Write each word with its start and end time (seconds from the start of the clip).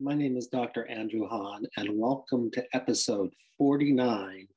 My 0.00 0.14
name 0.14 0.36
is 0.36 0.48
Dr. 0.48 0.86
Andrew 0.88 1.28
Hahn, 1.28 1.66
and 1.76 1.96
welcome 1.96 2.50
to 2.50 2.64
episode 2.74 3.32
49 3.58 4.48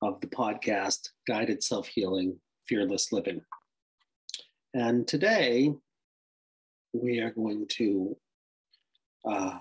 of 0.00 0.20
the 0.20 0.28
podcast 0.28 1.08
Guided 1.26 1.60
Self 1.60 1.88
Healing 1.88 2.38
Fearless 2.68 3.10
Living. 3.10 3.40
And 4.74 5.04
today 5.08 5.74
we 6.92 7.18
are 7.18 7.32
going 7.32 7.66
to 7.70 8.16
uh, 9.28 9.58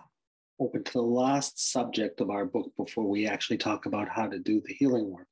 open 0.60 0.84
to 0.84 0.94
the 0.94 1.02
last 1.02 1.72
subject 1.72 2.22
of 2.22 2.30
our 2.30 2.46
book 2.46 2.72
before 2.78 3.06
we 3.06 3.26
actually 3.26 3.58
talk 3.58 3.88
about 3.88 4.08
how 4.08 4.28
to 4.28 4.38
do 4.38 4.62
the 4.64 4.76
healing 4.76 5.10
work, 5.12 5.28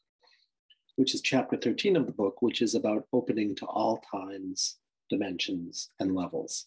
which 0.95 1.13
is 1.13 1.21
chapter 1.21 1.55
13 1.55 1.95
of 1.95 2.07
the 2.07 2.13
book, 2.13 2.41
which 2.41 2.63
is 2.63 2.73
about 2.73 3.05
opening 3.13 3.53
to 3.57 3.67
all 3.67 4.01
times, 4.11 4.77
dimensions, 5.11 5.91
and 5.99 6.15
levels. 6.15 6.65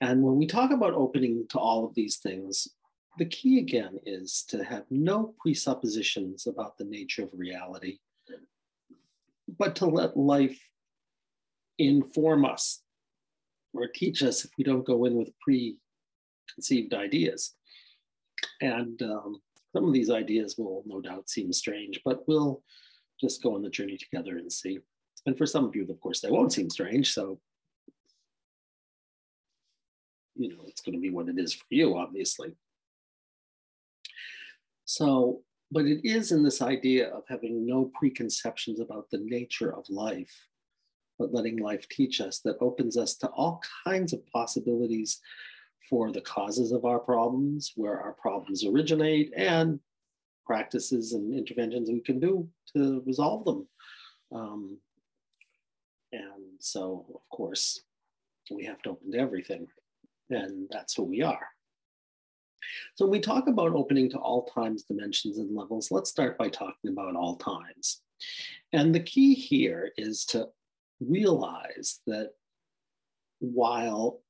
And 0.00 0.22
when 0.22 0.36
we 0.36 0.46
talk 0.46 0.70
about 0.70 0.94
opening 0.94 1.46
to 1.50 1.58
all 1.58 1.84
of 1.84 1.94
these 1.94 2.16
things, 2.16 2.68
the 3.18 3.24
key 3.24 3.58
again 3.58 3.98
is 4.04 4.44
to 4.48 4.62
have 4.62 4.84
no 4.90 5.34
presuppositions 5.40 6.46
about 6.46 6.76
the 6.76 6.84
nature 6.84 7.22
of 7.22 7.30
reality, 7.32 7.98
but 9.58 9.74
to 9.76 9.86
let 9.86 10.16
life 10.16 10.60
inform 11.78 12.44
us 12.44 12.82
or 13.72 13.86
teach 13.86 14.22
us 14.22 14.44
if 14.44 14.50
we 14.58 14.64
don't 14.64 14.86
go 14.86 15.04
in 15.06 15.14
with 15.14 15.32
preconceived 15.40 16.92
ideas. 16.92 17.54
And 18.60 19.00
um, 19.02 19.40
some 19.74 19.84
of 19.84 19.92
these 19.92 20.10
ideas 20.10 20.56
will 20.58 20.82
no 20.86 21.00
doubt 21.00 21.30
seem 21.30 21.52
strange, 21.52 22.00
but 22.04 22.26
we'll 22.28 22.62
just 23.20 23.42
go 23.42 23.54
on 23.54 23.62
the 23.62 23.70
journey 23.70 23.96
together 23.96 24.36
and 24.36 24.52
see. 24.52 24.78
And 25.24 25.36
for 25.36 25.46
some 25.46 25.64
of 25.64 25.74
you, 25.74 25.86
of 25.88 26.00
course, 26.00 26.20
they 26.20 26.30
won't 26.30 26.52
seem 26.52 26.70
strange. 26.70 27.12
So 27.12 27.40
you 30.36 30.50
know, 30.50 30.64
it's 30.66 30.80
going 30.80 30.94
to 30.94 31.00
be 31.00 31.10
what 31.10 31.28
it 31.28 31.38
is 31.38 31.54
for 31.54 31.66
you, 31.70 31.96
obviously. 31.96 32.52
So, 34.84 35.42
but 35.70 35.86
it 35.86 36.06
is 36.08 36.32
in 36.32 36.42
this 36.42 36.62
idea 36.62 37.08
of 37.08 37.24
having 37.28 37.66
no 37.66 37.90
preconceptions 37.98 38.80
about 38.80 39.10
the 39.10 39.18
nature 39.18 39.74
of 39.74 39.84
life, 39.88 40.48
but 41.18 41.34
letting 41.34 41.56
life 41.56 41.88
teach 41.88 42.20
us 42.20 42.38
that 42.40 42.56
opens 42.60 42.96
us 42.96 43.16
to 43.16 43.28
all 43.28 43.60
kinds 43.84 44.12
of 44.12 44.26
possibilities 44.32 45.20
for 45.90 46.12
the 46.12 46.20
causes 46.20 46.72
of 46.72 46.84
our 46.84 46.98
problems, 46.98 47.72
where 47.76 48.00
our 48.00 48.12
problems 48.12 48.64
originate, 48.64 49.32
and 49.36 49.80
practices 50.46 51.12
and 51.12 51.34
interventions 51.34 51.90
we 51.90 52.00
can 52.00 52.20
do 52.20 52.48
to 52.76 53.02
resolve 53.04 53.44
them. 53.44 53.68
Um, 54.32 54.78
and 56.12 56.44
so, 56.60 57.06
of 57.14 57.28
course, 57.28 57.82
we 58.50 58.64
have 58.64 58.80
to 58.82 58.90
open 58.90 59.12
to 59.12 59.18
everything 59.18 59.66
and 60.30 60.68
that's 60.70 60.94
who 60.94 61.04
we 61.04 61.22
are. 61.22 61.48
So 62.94 63.04
when 63.04 63.12
we 63.12 63.20
talk 63.20 63.46
about 63.48 63.74
opening 63.74 64.10
to 64.10 64.18
all 64.18 64.44
times, 64.44 64.84
dimensions, 64.84 65.38
and 65.38 65.54
levels, 65.54 65.90
let's 65.90 66.10
start 66.10 66.36
by 66.36 66.48
talking 66.48 66.90
about 66.90 67.14
all 67.14 67.36
times. 67.36 68.02
And 68.72 68.94
the 68.94 69.00
key 69.00 69.34
here 69.34 69.92
is 69.96 70.24
to 70.26 70.48
realize 71.00 72.00
that 72.06 72.32
while 73.38 74.20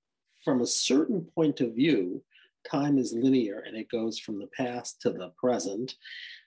from 0.45 0.61
a 0.61 0.67
certain 0.67 1.27
point 1.35 1.61
of 1.61 1.75
view, 1.75 2.23
time 2.69 2.99
is 2.99 3.13
linear 3.13 3.61
and 3.61 3.77
it 3.77 3.91
goes 3.91 4.19
from 4.19 4.39
the 4.39 4.49
past 4.49 5.01
to 5.03 5.11
the 5.11 5.33
present, 5.39 5.95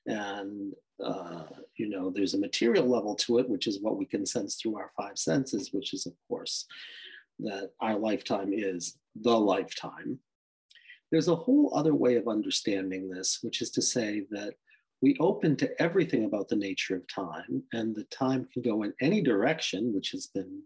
and 0.05 0.73
uh, 1.03 1.43
you 1.77 1.87
know 1.87 2.09
there's 2.09 2.33
a 2.33 2.39
material 2.39 2.85
level 2.85 3.15
to 3.15 3.39
it, 3.39 3.49
which 3.49 3.67
is 3.67 3.79
what 3.81 3.97
we 3.97 4.05
can 4.05 4.25
sense 4.25 4.55
through 4.55 4.77
our 4.77 4.91
five 4.97 5.17
senses, 5.17 5.71
which 5.71 5.93
is 5.93 6.05
of 6.05 6.13
course 6.27 6.65
that 7.39 7.71
our 7.79 7.97
lifetime 7.97 8.51
is 8.51 8.97
the 9.15 9.37
lifetime. 9.37 10.19
There's 11.11 11.27
a 11.27 11.35
whole 11.35 11.71
other 11.75 11.95
way 11.95 12.15
of 12.15 12.27
understanding 12.27 13.09
this, 13.09 13.39
which 13.41 13.61
is 13.61 13.71
to 13.71 13.81
say 13.81 14.25
that 14.31 14.53
we 15.01 15.17
open 15.19 15.55
to 15.57 15.81
everything 15.81 16.25
about 16.25 16.49
the 16.49 16.55
nature 16.55 16.95
of 16.95 17.07
time, 17.07 17.63
and 17.73 17.95
the 17.95 18.03
time 18.05 18.45
can 18.51 18.61
go 18.61 18.83
in 18.83 18.93
any 19.01 19.21
direction, 19.21 19.93
which 19.93 20.11
has 20.11 20.27
been 20.27 20.61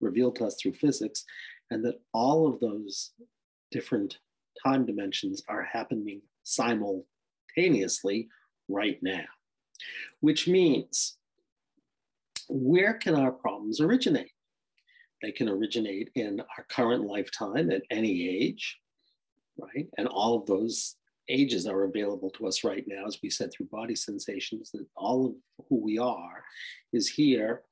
revealed 0.00 0.36
to 0.36 0.46
us 0.46 0.56
through 0.60 0.74
physics, 0.74 1.24
and 1.70 1.84
that 1.84 2.00
all 2.12 2.46
of 2.46 2.60
those 2.60 3.10
different 3.70 4.18
time 4.62 4.86
dimensions 4.86 5.42
are 5.48 5.64
happening 5.64 6.22
simultaneously 6.44 8.28
right 8.68 8.98
now, 9.02 9.24
which 10.20 10.46
means 10.46 11.16
where 12.48 12.94
can 12.94 13.14
our 13.14 13.32
problems 13.32 13.80
originate? 13.80 14.30
They 15.24 15.32
can 15.32 15.48
originate 15.48 16.10
in 16.14 16.40
our 16.40 16.64
current 16.68 17.04
lifetime 17.06 17.70
at 17.70 17.82
any 17.90 18.28
age, 18.28 18.78
right? 19.58 19.88
And 19.96 20.06
all 20.06 20.36
of 20.36 20.44
those 20.44 20.96
ages 21.30 21.66
are 21.66 21.84
available 21.84 22.28
to 22.32 22.46
us 22.46 22.62
right 22.62 22.84
now, 22.86 23.06
as 23.06 23.20
we 23.22 23.30
said 23.30 23.50
through 23.50 23.66
body 23.72 23.94
sensations, 23.94 24.70
that 24.72 24.84
all 24.94 25.26
of 25.26 25.34
who 25.66 25.76
we 25.76 25.96
are 25.98 26.44
is 26.92 27.08
here. 27.08 27.62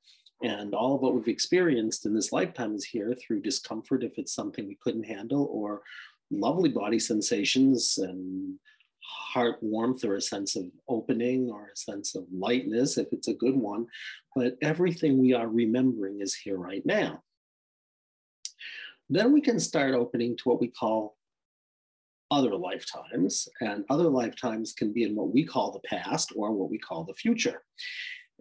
And 0.41 0.73
all 0.73 0.95
of 0.95 1.01
what 1.01 1.13
we've 1.13 1.27
experienced 1.27 2.07
in 2.07 2.15
this 2.15 2.31
lifetime 2.31 2.73
is 2.73 2.85
here 2.85 3.13
through 3.13 3.43
discomfort 3.43 4.03
if 4.03 4.17
it's 4.17 4.33
something 4.33 4.67
we 4.67 4.79
couldn't 4.83 5.03
handle, 5.03 5.47
or 5.51 5.83
lovely 6.31 6.69
body 6.69 6.97
sensations 6.97 7.99
and 7.99 8.57
heart 8.99 9.57
warmth 9.61 10.03
or 10.03 10.15
a 10.15 10.21
sense 10.21 10.55
of 10.55 10.65
opening 10.87 11.51
or 11.51 11.67
a 11.67 11.77
sense 11.77 12.15
of 12.15 12.25
lightness 12.31 12.97
if 12.97 13.07
it's 13.11 13.27
a 13.27 13.33
good 13.35 13.55
one. 13.55 13.85
But 14.35 14.57
everything 14.63 15.19
we 15.19 15.33
are 15.33 15.47
remembering 15.47 16.21
is 16.21 16.33
here 16.33 16.57
right 16.57 16.83
now. 16.83 17.21
Then 19.13 19.31
we 19.31 19.41
can 19.41 19.59
start 19.59 19.93
opening 19.93 20.35
to 20.37 20.43
what 20.45 20.59
we 20.59 20.67
call 20.67 21.17
other 22.31 22.55
lifetimes. 22.55 23.47
And 23.61 23.85
other 23.89 24.09
lifetimes 24.09 24.73
can 24.73 24.91
be 24.91 25.03
in 25.03 25.15
what 25.15 25.31
we 25.31 25.45
call 25.45 25.71
the 25.71 25.87
past 25.87 26.33
or 26.35 26.51
what 26.51 26.71
we 26.71 26.79
call 26.79 27.03
the 27.03 27.13
future. 27.13 27.61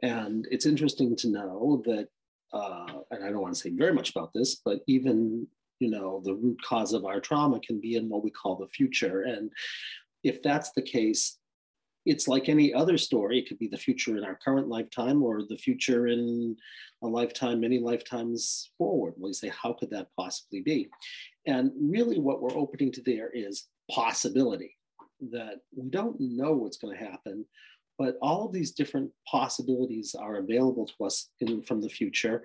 And 0.03 0.49
it's 0.51 0.65
interesting 0.65 1.15
to 1.17 1.29
know 1.29 1.83
that, 1.85 2.09
uh, 2.55 3.01
and 3.11 3.23
I 3.23 3.29
don't 3.29 3.43
want 3.43 3.55
to 3.55 3.61
say 3.61 3.71
very 3.71 3.93
much 3.93 4.11
about 4.11 4.33
this, 4.33 4.63
but 4.65 4.81
even 4.87 5.47
you 5.79 5.91
know 5.91 6.23
the 6.25 6.35
root 6.35 6.59
cause 6.63 6.93
of 6.93 7.05
our 7.05 7.21
trauma 7.21 7.61
can 7.61 7.81
be 7.81 7.97
in 7.97 8.09
what 8.09 8.25
we 8.25 8.31
call 8.31 8.57
the 8.57 8.69
future. 8.69 9.23
And 9.23 9.51
if 10.25 10.43
that's 10.43 10.71
the 10.73 10.83
case, 10.83 11.39
it's 12.05 12.29
like 12.29 12.49
any 12.49 12.75
other 12.75 12.99
story. 12.99 13.39
It 13.39 13.49
could 13.49 13.59
be 13.59 13.69
the 13.69 13.77
future 13.77 14.17
in 14.17 14.25
our 14.25 14.39
current 14.45 14.69
lifetime 14.69 15.23
or 15.23 15.43
the 15.49 15.57
future 15.57 16.09
in 16.09 16.57
a 17.03 17.07
lifetime, 17.07 17.61
many 17.61 17.79
lifetimes 17.79 18.71
forward. 18.79 19.15
We 19.19 19.33
say, 19.33 19.49
how 19.49 19.73
could 19.73 19.91
that 19.91 20.09
possibly 20.19 20.61
be? 20.61 20.89
And 21.47 21.73
really, 21.81 22.19
what 22.19 22.41
we're 22.41 22.57
opening 22.57 22.93
to 22.93 23.03
there 23.03 23.31
is 23.31 23.69
possibility 23.91 24.77
that 25.31 25.61
we 25.77 25.89
don't 25.91 26.19
know 26.21 26.53
what's 26.53 26.79
going 26.79 26.97
to 26.97 27.05
happen, 27.05 27.45
but 27.99 28.17
all 28.21 28.47
of 28.47 28.53
these 28.53 28.73
different 28.73 29.11
possibilities 29.31 30.15
are 30.19 30.37
available 30.37 30.87
to 30.87 31.05
us 31.05 31.29
in, 31.41 31.63
from 31.63 31.81
the 31.81 31.89
future. 31.89 32.43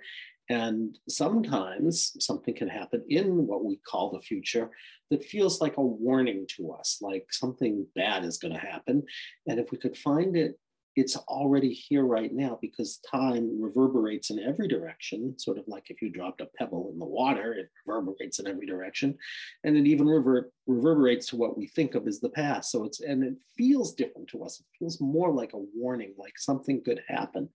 And 0.50 0.97
sometimes 1.09 2.16
something 2.19 2.56
can 2.56 2.69
happen 2.69 3.03
in 3.09 3.47
what 3.47 3.66
we 3.66 3.78
call 3.78 4.12
the 4.12 4.22
future 4.22 4.69
that 5.09 5.25
feels 5.25 5.59
like 5.62 5.78
a 5.78 5.81
warning 5.81 6.46
to 6.56 6.72
us, 6.72 7.00
like 7.02 7.28
something 7.31 7.85
bad 7.96 8.24
is 8.24 8.38
going 8.38 8.53
to 8.53 8.59
happen. 8.59 9.03
And 9.47 9.59
if 9.59 9.72
we 9.72 9.78
could 9.78 9.97
find 9.97 10.38
it, 10.38 10.57
it's 10.96 11.16
already 11.16 11.72
here 11.72 12.06
right 12.06 12.34
now 12.34 12.57
because 12.59 13.00
time 13.09 13.62
reverberates 13.62 14.31
in 14.31 14.40
every 14.40 14.68
direction, 14.68 15.38
sort 15.38 15.59
of 15.59 15.66
like 15.68 15.91
if 15.91 16.02
you 16.02 16.09
dropped 16.09 16.41
a 16.41 16.47
pebble 16.57 16.90
in 16.91 16.97
the 16.97 17.06
water, 17.06 17.53
it 17.53 17.69
reverberates 17.86 18.40
in 18.40 18.47
every 18.47 18.66
direction. 18.66 19.16
And 19.63 19.78
it 19.78 19.86
even 19.86 20.07
rever- 20.07 20.52
reverberates 20.66 21.28
to 21.28 21.36
what 21.36 21.56
we 21.56 21.68
think 21.68 21.94
of 21.94 22.07
as 22.07 22.19
the 22.19 22.31
past. 22.31 22.72
So 22.72 22.84
it's, 22.84 23.00
and 23.02 23.24
it 23.24 23.36
feels 23.56 23.94
different 23.94 24.28
to 24.30 24.44
us. 24.44 24.59
It 24.59 24.66
feels 24.80 25.00
more 25.00 25.31
like 25.31 25.53
a 25.53 25.63
warning, 25.75 26.16
like 26.18 26.40
something 26.40 26.84
could 26.84 27.02
happen. 27.07 27.47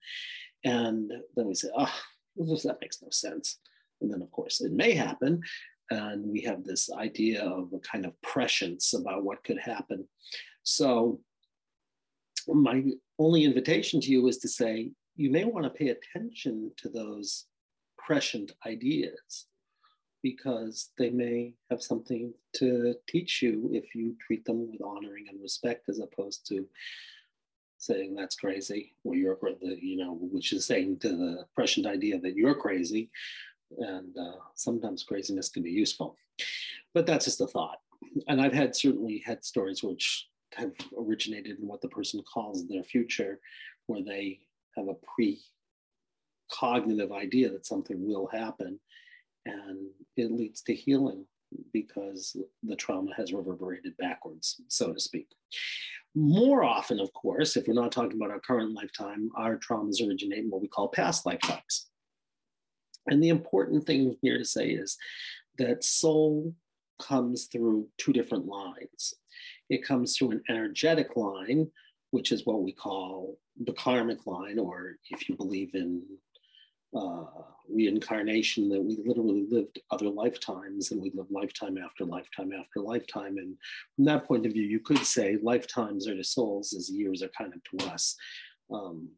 And 0.63 1.11
then 1.35 1.45
we 1.45 1.53
say, 1.53 1.67
oh, 1.77 1.93
that 2.37 2.77
makes 2.81 3.01
no 3.01 3.09
sense. 3.11 3.59
And 4.01 4.11
then, 4.11 4.21
of 4.21 4.31
course, 4.31 4.61
it 4.61 4.71
may 4.71 4.93
happen. 4.93 5.41
And 5.89 6.25
we 6.25 6.41
have 6.41 6.63
this 6.63 6.91
idea 6.91 7.43
of 7.43 7.71
a 7.73 7.79
kind 7.79 8.05
of 8.05 8.19
prescience 8.21 8.93
about 8.93 9.23
what 9.23 9.43
could 9.43 9.59
happen. 9.59 10.07
So, 10.63 11.19
my 12.47 12.83
only 13.19 13.45
invitation 13.45 14.01
to 14.01 14.09
you 14.09 14.27
is 14.27 14.37
to 14.39 14.47
say, 14.47 14.91
you 15.15 15.29
may 15.29 15.45
want 15.45 15.65
to 15.65 15.69
pay 15.69 15.89
attention 15.89 16.71
to 16.77 16.89
those 16.89 17.45
prescient 17.97 18.51
ideas 18.65 19.45
because 20.21 20.89
they 20.97 21.09
may 21.09 21.53
have 21.69 21.81
something 21.81 22.33
to 22.53 22.95
teach 23.07 23.41
you 23.41 23.69
if 23.73 23.93
you 23.93 24.15
treat 24.25 24.45
them 24.45 24.71
with 24.71 24.81
honoring 24.81 25.25
and 25.29 25.41
respect 25.41 25.89
as 25.89 25.99
opposed 25.99 26.47
to 26.47 26.65
saying 27.85 28.15
that's 28.15 28.35
crazy, 28.35 28.95
or 29.03 29.15
you're 29.15 29.37
the 29.61 29.77
you 29.81 29.97
know, 29.97 30.13
which 30.19 30.53
is 30.53 30.65
saying 30.65 30.99
to 30.99 31.09
the 31.09 31.45
prescient 31.55 31.85
idea 31.85 32.19
that 32.19 32.35
you're 32.35 32.55
crazy, 32.55 33.09
and 33.77 34.17
uh, 34.17 34.37
sometimes 34.55 35.03
craziness 35.03 35.49
can 35.49 35.63
be 35.63 35.71
useful, 35.71 36.17
but 36.93 37.05
that's 37.05 37.25
just 37.25 37.41
a 37.41 37.47
thought. 37.47 37.79
And 38.27 38.41
I've 38.41 38.53
had 38.53 38.75
certainly 38.75 39.23
had 39.25 39.43
stories 39.43 39.83
which 39.83 40.27
have 40.55 40.73
originated 40.97 41.59
in 41.59 41.67
what 41.67 41.81
the 41.81 41.89
person 41.89 42.21
calls 42.31 42.67
their 42.67 42.83
future, 42.83 43.39
where 43.87 44.03
they 44.03 44.39
have 44.77 44.87
a 44.87 44.95
pre-cognitive 45.15 47.11
idea 47.11 47.49
that 47.49 47.65
something 47.65 48.05
will 48.05 48.27
happen, 48.27 48.79
and 49.45 49.89
it 50.15 50.31
leads 50.31 50.61
to 50.63 50.73
healing 50.73 51.25
because 51.71 52.35
the 52.63 52.75
trauma 52.75 53.13
has 53.15 53.33
reverberated 53.33 53.95
backwards, 53.97 54.61
so 54.67 54.91
to 54.93 54.99
speak. 54.99 55.27
More 56.15 56.63
often, 56.63 56.99
of 56.99 57.11
course, 57.13 57.57
if 57.57 57.67
we're 57.67 57.73
not 57.73 57.91
talking 57.91 58.17
about 58.17 58.31
our 58.31 58.39
current 58.39 58.73
lifetime, 58.73 59.29
our 59.35 59.57
traumas 59.57 60.07
originate 60.07 60.39
in 60.39 60.49
what 60.49 60.61
we 60.61 60.67
call 60.67 60.87
past 60.89 61.25
lifetimes. 61.25 61.87
And 63.07 63.21
the 63.21 63.29
important 63.29 63.85
thing 63.85 64.15
here 64.21 64.37
to 64.37 64.45
say 64.45 64.69
is 64.69 64.97
that 65.57 65.83
soul 65.83 66.53
comes 67.01 67.45
through 67.45 67.87
two 67.97 68.13
different 68.13 68.45
lines. 68.45 69.15
It 69.69 69.85
comes 69.85 70.15
through 70.15 70.31
an 70.31 70.43
energetic 70.49 71.15
line, 71.15 71.71
which 72.11 72.31
is 72.31 72.45
what 72.45 72.61
we 72.61 72.71
call 72.71 73.39
the 73.65 73.73
karmic 73.73 74.25
line, 74.27 74.59
or 74.59 74.97
if 75.09 75.27
you 75.27 75.35
believe 75.35 75.73
in 75.73 76.03
uh, 76.95 77.25
reincarnation, 77.69 78.69
that 78.69 78.81
we 78.81 78.97
literally 79.05 79.45
lived 79.49 79.79
other 79.91 80.09
lifetimes 80.09 80.91
and 80.91 81.01
we 81.01 81.11
live 81.13 81.27
lifetime 81.29 81.77
after 81.77 82.05
lifetime 82.05 82.51
after 82.53 82.79
lifetime. 82.79 83.37
And 83.37 83.55
from 83.95 84.05
that 84.05 84.27
point 84.27 84.45
of 84.45 84.53
view, 84.53 84.63
you 84.63 84.79
could 84.79 85.05
say 85.05 85.37
lifetimes 85.41 86.07
are 86.07 86.15
to 86.15 86.23
souls 86.23 86.73
as 86.73 86.89
years 86.89 87.23
are 87.23 87.31
kind 87.37 87.53
of 87.53 87.63
to 87.63 87.91
us, 87.91 88.15
um, 88.71 89.09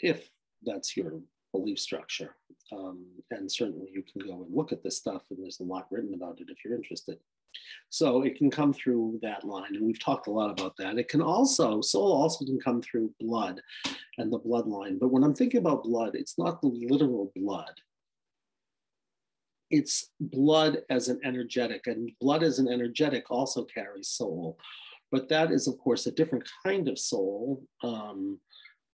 if 0.00 0.28
that's 0.64 0.96
your 0.96 1.20
belief 1.52 1.78
structure. 1.78 2.36
Um, 2.72 3.04
and 3.30 3.50
certainly 3.50 3.88
you 3.92 4.02
can 4.02 4.26
go 4.26 4.42
and 4.42 4.54
look 4.54 4.72
at 4.72 4.82
this 4.82 4.96
stuff, 4.96 5.22
and 5.30 5.42
there's 5.42 5.60
a 5.60 5.64
lot 5.64 5.86
written 5.90 6.14
about 6.14 6.40
it 6.40 6.48
if 6.50 6.64
you're 6.64 6.74
interested. 6.74 7.18
So 7.90 8.22
it 8.22 8.36
can 8.36 8.50
come 8.50 8.72
through 8.72 9.20
that 9.22 9.44
line, 9.44 9.76
and 9.76 9.86
we've 9.86 10.02
talked 10.02 10.26
a 10.26 10.30
lot 10.30 10.50
about 10.50 10.76
that. 10.78 10.98
It 10.98 11.08
can 11.08 11.22
also, 11.22 11.80
soul 11.80 12.12
also 12.12 12.44
can 12.44 12.58
come 12.58 12.82
through 12.82 13.14
blood 13.20 13.60
and 14.18 14.32
the 14.32 14.40
bloodline. 14.40 14.98
But 14.98 15.12
when 15.12 15.22
I'm 15.22 15.34
thinking 15.34 15.60
about 15.60 15.84
blood, 15.84 16.14
it's 16.14 16.38
not 16.38 16.60
the 16.60 16.68
literal 16.68 17.32
blood. 17.36 17.72
It's 19.70 20.10
blood 20.20 20.78
as 20.90 21.08
an 21.08 21.20
energetic, 21.24 21.86
and 21.86 22.10
blood 22.20 22.42
as 22.42 22.58
an 22.58 22.68
energetic 22.68 23.30
also 23.30 23.64
carries 23.64 24.08
soul. 24.08 24.58
But 25.12 25.28
that 25.28 25.52
is, 25.52 25.68
of 25.68 25.78
course, 25.78 26.06
a 26.06 26.12
different 26.12 26.48
kind 26.66 26.88
of 26.88 26.98
soul 26.98 27.64
um, 27.82 28.40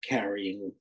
carrying 0.03 0.71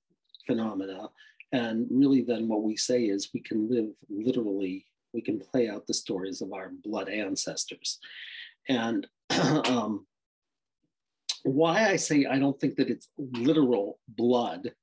phenomena. 0.47 1.11
And 1.53 1.87
really, 1.91 2.23
then 2.23 2.49
what 2.49 2.63
we 2.63 2.77
say 2.77 3.05
is 3.05 3.31
we 3.35 3.41
can 3.41 3.69
live 3.69 3.91
literally 4.09 4.87
we 5.17 5.23
can 5.23 5.41
play 5.41 5.69
out 5.69 5.87
the 5.87 5.95
stories 5.95 6.43
of 6.43 6.53
our 6.53 6.71
blood 6.85 7.09
ancestors. 7.09 7.99
And 8.69 9.07
um, 9.31 10.07
why 11.43 11.89
I 11.89 11.97
say 11.97 12.27
I 12.27 12.39
don't 12.39 12.61
think 12.61 12.77
that 12.77 12.91
it's 12.91 13.09
literal 13.17 13.99
blood 14.07 14.75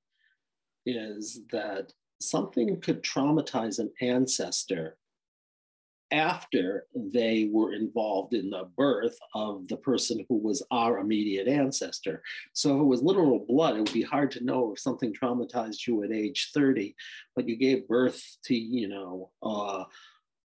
is 0.88 1.42
that 1.52 1.94
something 2.20 2.82
could 2.82 3.04
traumatize 3.04 3.78
an 3.78 3.92
ancestor 4.02 4.98
after 6.12 6.86
they 6.96 7.50
were 7.52 7.74
involved 7.74 8.34
in 8.34 8.52
the 8.52 8.70
birth 8.78 9.18
of 9.34 9.68
the 9.68 9.78
person 9.78 10.24
who 10.30 10.38
was 10.38 10.62
our 10.70 11.00
immediate 11.00 11.48
ancestor. 11.48 12.22
So 12.54 12.76
if 12.76 12.82
it 12.82 12.86
was 12.86 13.02
literal 13.02 13.46
blood, 13.48 13.76
it 13.76 13.80
would 13.80 13.94
be 13.94 14.04
hard 14.04 14.30
to 14.32 14.44
know 14.44 14.72
if 14.72 14.80
something 14.80 15.12
traumatized 15.12 15.88
you 15.88 16.04
at 16.04 16.12
age 16.12 16.52
30, 16.54 16.96
but 17.36 17.50
you 17.50 17.56
gave 17.56 17.88
birth 17.88 18.38
to, 18.46 18.56
you 18.56 18.88
know, 18.90 19.32
uh, 19.42 19.86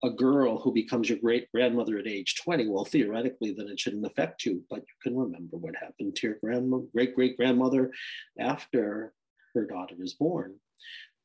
a 0.04 0.10
girl 0.10 0.58
who 0.58 0.72
becomes 0.72 1.08
your 1.08 1.18
great 1.18 1.50
grandmother 1.50 1.96
at 1.98 2.06
age 2.06 2.36
20, 2.42 2.68
well, 2.68 2.84
theoretically, 2.84 3.52
then 3.52 3.68
it 3.68 3.80
shouldn't 3.80 4.04
affect 4.04 4.44
you, 4.44 4.62
but 4.68 4.80
you 4.80 4.94
can 5.02 5.16
remember 5.16 5.56
what 5.56 5.74
happened 5.74 6.14
to 6.16 6.26
your 6.26 6.36
grandma, 6.42 6.78
great 6.92 7.14
great 7.14 7.36
grandmother 7.38 7.90
after 8.38 9.14
her 9.54 9.64
daughter 9.64 9.94
is 10.00 10.12
born. 10.12 10.56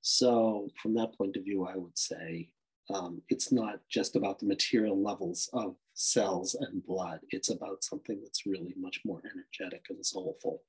So, 0.02 0.70
from 0.81 0.94
that 0.96 1.18
point 1.18 1.36
of 1.36 1.44
view, 1.44 1.66
I 1.66 1.76
would 1.76 1.98
say 1.98 2.50
um, 2.94 3.22
it's 3.28 3.52
not 3.52 3.80
just 3.90 4.16
about 4.16 4.40
the 4.40 4.46
material 4.46 5.02
levels 5.02 5.50
of 5.52 5.75
cells 5.94 6.56
and 6.56 6.86
blood, 6.86 7.20
it's 7.32 7.50
about 7.50 7.84
something 7.84 8.20
that's 8.24 8.46
really 8.46 8.74
much 8.80 9.02
more 9.06 9.22
energetic 9.25 9.86
and 9.90 10.06
soulful. 10.06 10.64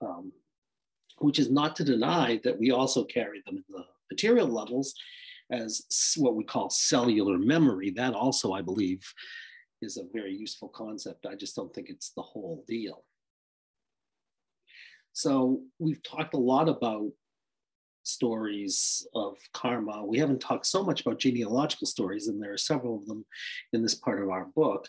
Um, 0.00 0.32
which 1.18 1.38
is 1.38 1.50
not 1.50 1.76
to 1.76 1.84
deny 1.84 2.40
that 2.44 2.58
we 2.58 2.70
also 2.70 3.04
carry 3.04 3.42
them 3.44 3.56
in 3.56 3.64
the 3.68 3.84
material 4.10 4.46
levels 4.46 4.94
as 5.50 5.82
what 6.16 6.36
we 6.36 6.44
call 6.44 6.70
cellular 6.70 7.38
memory. 7.38 7.90
That 7.90 8.14
also, 8.14 8.52
I 8.52 8.62
believe, 8.62 9.02
is 9.80 9.96
a 9.96 10.04
very 10.12 10.34
useful 10.34 10.68
concept. 10.68 11.26
I 11.26 11.34
just 11.34 11.56
don't 11.56 11.72
think 11.74 11.88
it's 11.88 12.10
the 12.10 12.22
whole 12.22 12.64
deal. 12.66 13.04
So 15.12 15.62
we've 15.78 16.02
talked 16.02 16.34
a 16.34 16.38
lot 16.38 16.68
about 16.68 17.10
stories 18.04 19.06
of 19.14 19.36
karma. 19.52 20.04
We 20.04 20.18
haven't 20.18 20.40
talked 20.40 20.66
so 20.66 20.82
much 20.82 21.00
about 21.00 21.18
genealogical 21.18 21.86
stories, 21.86 22.28
and 22.28 22.42
there 22.42 22.52
are 22.52 22.58
several 22.58 22.96
of 22.96 23.06
them 23.06 23.24
in 23.72 23.82
this 23.82 23.94
part 23.94 24.22
of 24.22 24.30
our 24.30 24.46
book. 24.54 24.88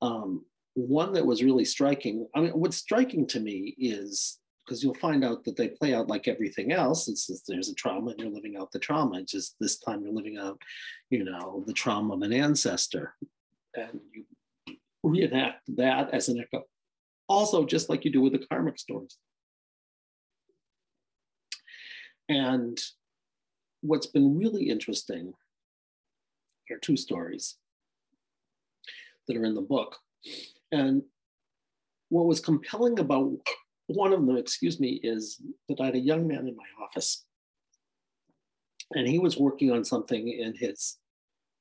Um, 0.00 0.44
one 0.74 1.12
that 1.12 1.26
was 1.26 1.42
really 1.42 1.64
striking, 1.64 2.26
I 2.34 2.40
mean, 2.40 2.50
what's 2.52 2.76
striking 2.76 3.26
to 3.28 3.40
me 3.40 3.74
is 3.78 4.38
because 4.64 4.82
you'll 4.82 4.94
find 4.94 5.24
out 5.24 5.44
that 5.44 5.56
they 5.56 5.68
play 5.68 5.94
out 5.94 6.08
like 6.08 6.26
everything 6.26 6.72
else. 6.72 7.08
It's 7.08 7.26
just 7.26 7.46
there's 7.46 7.68
a 7.68 7.74
trauma 7.74 8.10
and 8.10 8.20
you're 8.20 8.30
living 8.30 8.56
out 8.56 8.72
the 8.72 8.78
trauma. 8.78 9.18
It's 9.18 9.32
just 9.32 9.56
this 9.60 9.78
time 9.78 10.02
you're 10.02 10.12
living 10.12 10.38
out, 10.38 10.60
you 11.10 11.24
know, 11.24 11.62
the 11.66 11.72
trauma 11.72 12.14
of 12.14 12.22
an 12.22 12.32
ancestor. 12.32 13.14
And 13.74 14.00
you 14.12 14.24
reenact 15.02 15.62
that 15.76 16.12
as 16.14 16.28
an 16.28 16.40
echo. 16.40 16.64
Also, 17.28 17.64
just 17.64 17.88
like 17.88 18.04
you 18.04 18.12
do 18.12 18.20
with 18.20 18.32
the 18.32 18.46
karmic 18.46 18.78
stories. 18.78 19.18
And 22.28 22.78
what's 23.82 24.06
been 24.06 24.38
really 24.38 24.70
interesting 24.70 25.34
are 26.70 26.78
two 26.78 26.96
stories 26.96 27.56
that 29.28 29.36
are 29.36 29.44
in 29.44 29.54
the 29.54 29.60
book. 29.60 29.98
And 30.72 31.02
what 32.08 32.26
was 32.26 32.40
compelling 32.40 32.98
about 32.98 33.32
one 33.86 34.12
of 34.12 34.24
them, 34.24 34.36
excuse 34.36 34.80
me, 34.80 35.00
is 35.02 35.40
that 35.68 35.80
I 35.80 35.86
had 35.86 35.94
a 35.94 35.98
young 35.98 36.26
man 36.26 36.48
in 36.48 36.56
my 36.56 36.84
office, 36.84 37.24
and 38.92 39.06
he 39.06 39.18
was 39.18 39.36
working 39.36 39.70
on 39.70 39.84
something 39.84 40.28
in 40.28 40.54
his 40.54 40.98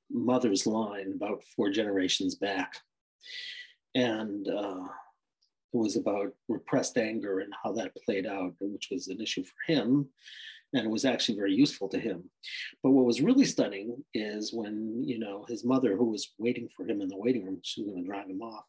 mother's 0.09 0.65
line 0.65 1.13
about 1.15 1.43
four 1.55 1.69
generations 1.69 2.35
back. 2.35 2.75
And 3.95 4.47
uh, 4.47 4.83
it 5.73 5.77
was 5.77 5.95
about 5.95 6.33
repressed 6.47 6.97
anger 6.97 7.39
and 7.39 7.53
how 7.63 7.71
that 7.73 7.95
played 8.05 8.25
out, 8.25 8.53
which 8.59 8.89
was 8.91 9.07
an 9.07 9.21
issue 9.21 9.43
for 9.43 9.73
him. 9.73 10.07
And 10.73 10.85
it 10.85 10.89
was 10.89 11.05
actually 11.05 11.35
very 11.35 11.53
useful 11.53 11.87
to 11.89 11.99
him. 11.99 12.23
But 12.81 12.91
what 12.91 13.05
was 13.05 13.21
really 13.21 13.45
stunning 13.45 14.03
is 14.13 14.53
when, 14.53 15.03
you 15.03 15.19
know, 15.19 15.45
his 15.47 15.63
mother, 15.63 15.95
who 15.95 16.05
was 16.05 16.33
waiting 16.39 16.67
for 16.75 16.87
him 16.87 17.01
in 17.01 17.07
the 17.07 17.17
waiting 17.17 17.45
room, 17.45 17.59
she 17.61 17.81
was 17.81 17.91
going 17.91 18.03
to 18.03 18.09
drive 18.09 18.27
him 18.27 18.41
off. 18.41 18.65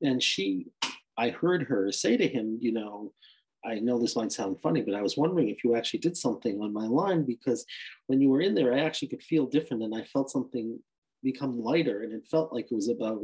And 0.00 0.22
she 0.22 0.66
I 1.20 1.28
heard 1.28 1.64
her 1.64 1.92
say 1.92 2.16
to 2.16 2.26
him, 2.26 2.58
you 2.62 2.72
know, 2.72 3.12
I 3.62 3.74
know 3.78 3.98
this 3.98 4.16
might 4.16 4.32
sound 4.32 4.58
funny, 4.62 4.80
but 4.80 4.94
I 4.94 5.02
was 5.02 5.18
wondering 5.18 5.50
if 5.50 5.62
you 5.62 5.76
actually 5.76 6.00
did 6.00 6.16
something 6.16 6.58
on 6.62 6.72
my 6.72 6.86
line 6.86 7.24
because 7.24 7.66
when 8.06 8.22
you 8.22 8.30
were 8.30 8.40
in 8.40 8.54
there, 8.54 8.72
I 8.72 8.80
actually 8.80 9.08
could 9.08 9.22
feel 9.22 9.44
different 9.44 9.82
and 9.82 9.94
I 9.94 10.02
felt 10.04 10.30
something 10.30 10.78
become 11.22 11.62
lighter 11.62 12.04
and 12.04 12.14
it 12.14 12.26
felt 12.30 12.54
like 12.54 12.72
it 12.72 12.74
was 12.74 12.88
about 12.88 13.20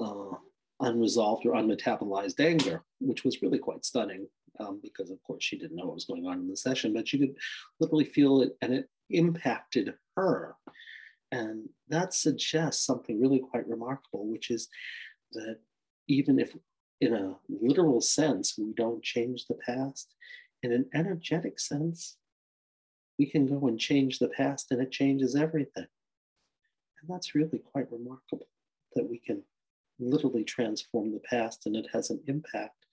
uh, 0.00 0.36
unresolved 0.80 1.46
or 1.46 1.52
unmetabolized 1.52 2.40
anger, 2.40 2.82
which 2.98 3.22
was 3.22 3.42
really 3.42 3.60
quite 3.60 3.84
stunning 3.84 4.26
um, 4.58 4.80
because, 4.82 5.10
of 5.10 5.22
course, 5.22 5.44
she 5.44 5.56
didn't 5.56 5.76
know 5.76 5.86
what 5.86 5.94
was 5.94 6.06
going 6.06 6.26
on 6.26 6.40
in 6.40 6.48
the 6.48 6.56
session, 6.56 6.92
but 6.92 7.06
she 7.06 7.20
could 7.20 7.36
literally 7.78 8.06
feel 8.06 8.42
it 8.42 8.56
and 8.60 8.74
it 8.74 8.88
impacted 9.10 9.94
her. 10.16 10.56
And 11.30 11.68
that 11.90 12.12
suggests 12.12 12.84
something 12.84 13.20
really 13.20 13.38
quite 13.38 13.68
remarkable, 13.68 14.26
which 14.26 14.50
is 14.50 14.68
that 15.30 15.58
even 16.08 16.40
if 16.40 16.56
in 17.00 17.14
a 17.14 17.36
literal 17.48 18.00
sense, 18.00 18.54
we 18.58 18.72
don't 18.72 19.02
change 19.02 19.46
the 19.46 19.58
past. 19.66 20.14
In 20.62 20.72
an 20.72 20.86
energetic 20.94 21.58
sense, 21.58 22.16
we 23.18 23.26
can 23.26 23.46
go 23.46 23.66
and 23.68 23.78
change 23.78 24.18
the 24.18 24.28
past 24.28 24.70
and 24.70 24.80
it 24.80 24.90
changes 24.90 25.36
everything. 25.36 25.86
And 27.00 27.08
that's 27.08 27.34
really 27.34 27.58
quite 27.58 27.90
remarkable 27.92 28.48
that 28.94 29.08
we 29.08 29.18
can 29.18 29.42
literally 29.98 30.44
transform 30.44 31.12
the 31.12 31.20
past 31.20 31.66
and 31.66 31.76
it 31.76 31.86
has 31.92 32.10
an 32.10 32.20
impact 32.26 32.86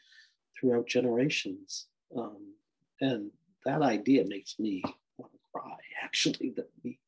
throughout 0.60 0.88
generations. 0.88 1.88
Um, 2.16 2.54
and 3.00 3.32
that 3.66 3.82
idea 3.82 4.26
makes 4.28 4.60
me 4.60 4.84
want 5.18 5.32
to 5.32 5.40
cry, 5.54 5.78
actually, 6.04 6.54
that 6.56 6.70
we, 6.84 7.00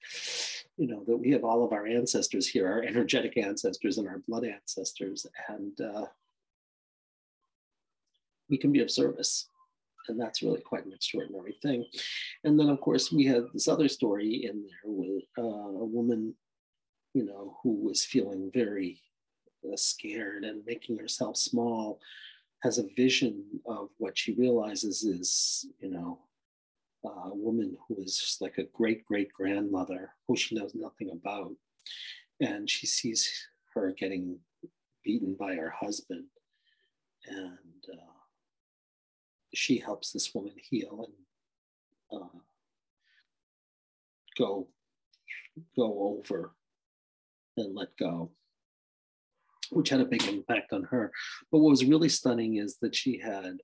you 0.78 0.88
know, 0.88 1.04
that 1.06 1.18
we 1.18 1.32
have 1.32 1.44
all 1.44 1.64
of 1.64 1.74
our 1.74 1.86
ancestors 1.86 2.48
here, 2.48 2.68
our 2.68 2.82
energetic 2.82 3.38
ancestors 3.38 3.98
and 3.98 4.08
our 4.08 4.20
blood 4.28 4.46
ancestors. 4.46 5.26
And 5.50 5.80
uh, 5.82 6.06
we 8.54 8.60
can 8.64 8.72
be 8.72 8.84
of 8.84 8.92
service. 9.02 9.34
And 10.08 10.18
that's 10.22 10.44
really 10.44 10.64
quite 10.72 10.86
an 10.86 10.94
extraordinary 10.94 11.56
thing. 11.66 11.80
And 12.44 12.54
then, 12.58 12.70
of 12.70 12.80
course, 12.88 13.06
we 13.18 13.26
had 13.26 13.46
this 13.54 13.68
other 13.74 13.90
story 13.98 14.32
in 14.50 14.56
there 14.68 14.86
with 15.04 15.24
uh, 15.46 15.72
a 15.86 15.88
woman, 15.98 16.22
you 17.18 17.26
know, 17.30 17.58
who 17.60 17.72
was 17.88 18.06
feeling 18.14 18.52
very 18.54 18.92
uh, 19.66 19.78
scared 19.92 20.44
and 20.44 20.68
making 20.72 20.96
herself 21.00 21.36
small, 21.38 22.00
has 22.66 22.78
a 22.78 22.94
vision 23.04 23.34
of 23.66 23.86
what 23.98 24.16
she 24.22 24.32
realizes 24.34 24.96
is, 25.04 25.30
you 25.84 25.90
know, 25.96 26.20
a 27.06 27.36
woman 27.48 27.70
who 27.84 27.96
is 28.08 28.38
like 28.40 28.58
a 28.60 28.70
great 28.80 29.02
great 29.10 29.32
grandmother 29.40 30.02
who 30.26 30.36
she 30.38 30.56
knows 30.56 30.74
nothing 30.76 31.10
about. 31.12 31.52
and 32.40 32.70
she 32.70 32.88
sees 32.88 33.48
her 33.74 33.92
getting 33.98 34.40
beaten 35.04 35.36
by 35.40 35.56
her 35.56 35.70
husband. 35.70 36.26
And 37.28 37.84
uh, 37.92 38.23
she 39.54 39.78
helps 39.78 40.12
this 40.12 40.34
woman 40.34 40.54
heal 40.70 41.08
and 42.12 42.22
uh, 42.22 42.40
go 44.38 44.68
go 45.76 46.20
over 46.20 46.56
and 47.58 47.76
let 47.76 47.96
go, 47.98 48.32
which 49.72 49.90
had 49.90 50.02
a 50.02 50.06
big 50.06 50.24
impact 50.28 50.74
on 50.74 50.84
her. 50.84 51.12
But 51.52 51.60
what 51.60 51.70
was 51.70 51.86
really 51.86 52.10
stunning 52.10 52.58
is 52.58 52.78
that 52.78 52.96
she 52.96 53.20
had 53.20 53.62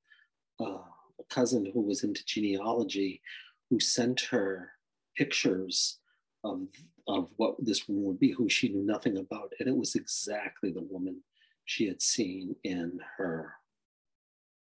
uh, 0.59 0.83
a 1.19 1.23
cousin 1.29 1.69
who 1.73 1.81
was 1.81 2.03
into 2.03 2.23
genealogy 2.25 3.21
who 3.69 3.79
sent 3.79 4.21
her 4.21 4.71
pictures 5.15 5.97
of, 6.43 6.67
of 7.07 7.29
what 7.37 7.55
this 7.59 7.87
woman 7.87 8.03
would 8.05 8.19
be, 8.19 8.31
who 8.31 8.49
she 8.49 8.69
knew 8.69 8.83
nothing 8.83 9.17
about. 9.17 9.53
And 9.59 9.67
it 9.67 9.75
was 9.75 9.95
exactly 9.95 10.71
the 10.71 10.83
woman 10.83 11.21
she 11.65 11.87
had 11.87 12.01
seen 12.01 12.55
in 12.63 12.99
her 13.17 13.53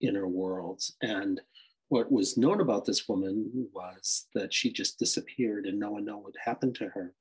inner 0.00 0.26
worlds. 0.26 0.96
And 1.02 1.40
what 1.88 2.10
was 2.10 2.36
known 2.36 2.60
about 2.60 2.84
this 2.84 3.08
woman 3.08 3.68
was 3.72 4.26
that 4.34 4.54
she 4.54 4.72
just 4.72 4.98
disappeared 4.98 5.66
and 5.66 5.78
no 5.78 5.90
one 5.90 6.04
knew 6.04 6.16
what 6.16 6.34
happened 6.42 6.76
to 6.76 6.88
her. 6.88 7.14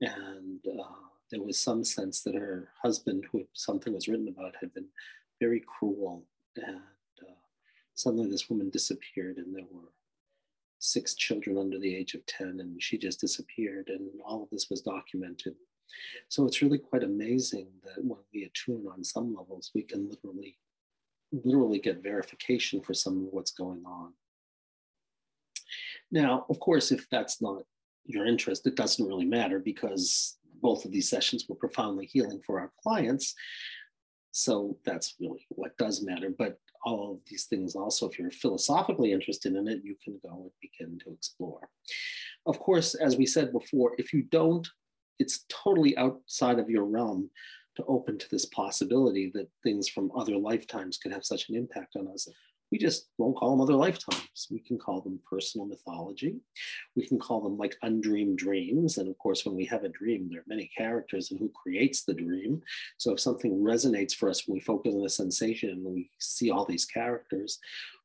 And 0.00 0.60
uh, 0.66 0.84
there 1.30 1.42
was 1.42 1.58
some 1.58 1.84
sense 1.84 2.22
that 2.22 2.34
her 2.34 2.68
husband, 2.82 3.24
who 3.30 3.46
something 3.52 3.92
was 3.92 4.08
written 4.08 4.28
about, 4.28 4.54
had 4.60 4.72
been 4.74 4.86
very 5.40 5.62
cruel. 5.66 6.24
And 6.56 6.76
uh, 7.22 7.34
suddenly 7.94 8.30
this 8.30 8.50
woman 8.50 8.70
disappeared, 8.70 9.38
and 9.38 9.54
there 9.54 9.66
were 9.70 9.92
six 10.78 11.14
children 11.14 11.56
under 11.56 11.78
the 11.78 11.94
age 11.94 12.14
of 12.14 12.24
10, 12.26 12.60
and 12.60 12.82
she 12.82 12.98
just 12.98 13.20
disappeared. 13.20 13.88
And 13.88 14.08
all 14.24 14.42
of 14.42 14.50
this 14.50 14.68
was 14.70 14.80
documented. 14.80 15.54
So 16.28 16.46
it's 16.46 16.62
really 16.62 16.78
quite 16.78 17.04
amazing 17.04 17.68
that 17.84 18.02
when 18.04 18.18
we 18.32 18.44
attune 18.44 18.86
on 18.90 19.04
some 19.04 19.34
levels, 19.34 19.70
we 19.74 19.82
can 19.82 20.08
literally 20.08 20.56
literally 21.32 21.78
get 21.78 22.02
verification 22.02 22.80
for 22.82 22.94
some 22.94 23.26
of 23.26 23.32
what's 23.32 23.52
going 23.52 23.82
on. 23.86 24.12
Now, 26.10 26.44
of 26.50 26.60
course, 26.60 26.92
if 26.92 27.08
that's 27.10 27.40
not 27.40 27.62
your 28.04 28.26
interest, 28.26 28.66
it 28.66 28.76
doesn't 28.76 29.06
really 29.06 29.24
matter 29.24 29.58
because 29.58 30.36
both 30.60 30.84
of 30.84 30.92
these 30.92 31.08
sessions 31.08 31.46
were 31.48 31.56
profoundly 31.56 32.06
healing 32.06 32.40
for 32.44 32.60
our 32.60 32.70
clients. 32.82 33.34
So 34.32 34.76
that's 34.84 35.14
really 35.20 35.46
what 35.48 35.76
does 35.76 36.02
matter. 36.02 36.30
But 36.36 36.58
all 36.84 37.12
of 37.12 37.20
these 37.28 37.44
things 37.44 37.74
also, 37.74 38.08
if 38.08 38.18
you're 38.18 38.30
philosophically 38.30 39.12
interested 39.12 39.54
in 39.54 39.68
it, 39.68 39.80
you 39.84 39.96
can 40.02 40.18
go 40.22 40.42
and 40.42 40.50
begin 40.60 40.98
to 41.04 41.12
explore. 41.12 41.68
Of 42.46 42.58
course, 42.58 42.94
as 42.94 43.16
we 43.16 43.26
said 43.26 43.52
before, 43.52 43.92
if 43.98 44.12
you 44.12 44.22
don't, 44.22 44.66
it's 45.18 45.44
totally 45.48 45.96
outside 45.96 46.58
of 46.58 46.68
your 46.68 46.84
realm 46.84 47.30
to 47.76 47.84
open 47.86 48.18
to 48.18 48.28
this 48.30 48.46
possibility 48.46 49.30
that 49.34 49.48
things 49.62 49.88
from 49.88 50.10
other 50.16 50.36
lifetimes 50.36 50.98
could 50.98 51.12
have 51.12 51.24
such 51.24 51.48
an 51.48 51.56
impact 51.56 51.96
on 51.96 52.08
us. 52.08 52.28
We 52.70 52.78
just 52.78 53.08
won't 53.18 53.36
call 53.36 53.50
them 53.50 53.60
other 53.60 53.74
lifetimes. 53.74 54.48
We 54.50 54.60
can 54.60 54.78
call 54.78 55.02
them 55.02 55.20
personal 55.28 55.66
mythology. 55.66 56.36
We 56.96 57.06
can 57.06 57.18
call 57.18 57.42
them 57.42 57.58
like 57.58 57.76
undreamed 57.82 58.38
dreams. 58.38 58.96
And 58.96 59.10
of 59.10 59.18
course, 59.18 59.44
when 59.44 59.54
we 59.54 59.66
have 59.66 59.84
a 59.84 59.90
dream, 59.90 60.28
there 60.30 60.40
are 60.40 60.44
many 60.46 60.70
characters 60.76 61.30
and 61.30 61.38
who 61.38 61.50
creates 61.50 62.04
the 62.04 62.14
dream. 62.14 62.62
So 62.96 63.12
if 63.12 63.20
something 63.20 63.62
resonates 63.62 64.14
for 64.14 64.30
us 64.30 64.48
when 64.48 64.54
we 64.54 64.60
focus 64.60 64.94
on 64.94 65.02
the 65.02 65.10
sensation 65.10 65.68
and 65.68 65.84
we 65.84 66.10
see 66.18 66.50
all 66.50 66.64
these 66.64 66.86
characters, 66.86 67.58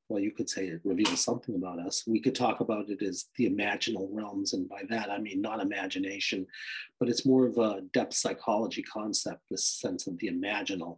well, 0.09 0.21
you 0.21 0.31
could 0.31 0.49
say 0.49 0.67
it 0.67 0.81
reveals 0.83 1.21
something 1.21 1.55
about 1.55 1.79
us. 1.79 2.03
We 2.07 2.21
could 2.21 2.35
talk 2.35 2.61
about 2.61 2.89
it 2.89 3.01
as 3.01 3.25
the 3.35 3.49
imaginal 3.49 4.07
realms. 4.11 4.53
And 4.53 4.69
by 4.69 4.83
that, 4.89 5.11
I 5.11 5.17
mean 5.17 5.41
not 5.41 5.59
imagination, 5.59 6.47
but 6.99 7.09
it's 7.09 7.25
more 7.25 7.45
of 7.45 7.57
a 7.57 7.81
depth 7.93 8.13
psychology 8.13 8.83
concept, 8.83 9.41
this 9.49 9.65
sense 9.67 10.07
of 10.07 10.17
the 10.19 10.29
imaginal. 10.29 10.97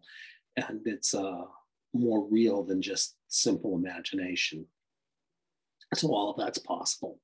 And 0.58 0.82
it's 0.86 1.16
uh, 1.16 1.46
more 1.94 2.28
real 2.28 2.64
than 2.64 2.82
just 2.82 3.16
simple 3.30 3.76
imagination. 3.76 4.66
So 5.96 6.10
all 6.10 6.30
of 6.30 6.38
that's 6.38 6.60
possible. 6.60 7.20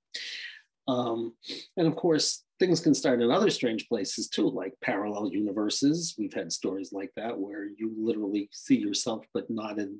Um, 0.87 1.33
and 1.77 1.87
of 1.87 1.95
course, 1.95 2.43
things 2.59 2.79
can 2.79 2.93
start 2.93 3.21
in 3.21 3.29
other 3.29 3.49
strange 3.49 3.87
places 3.87 4.27
too, 4.27 4.49
like 4.49 4.73
parallel 4.83 5.31
universes. 5.31 6.15
We've 6.17 6.33
had 6.33 6.51
stories 6.51 6.91
like 6.91 7.11
that 7.15 7.37
where 7.37 7.65
you 7.65 7.93
literally 7.97 8.49
see 8.51 8.77
yourself, 8.77 9.25
but 9.33 9.49
not 9.49 9.77
in 9.79 9.99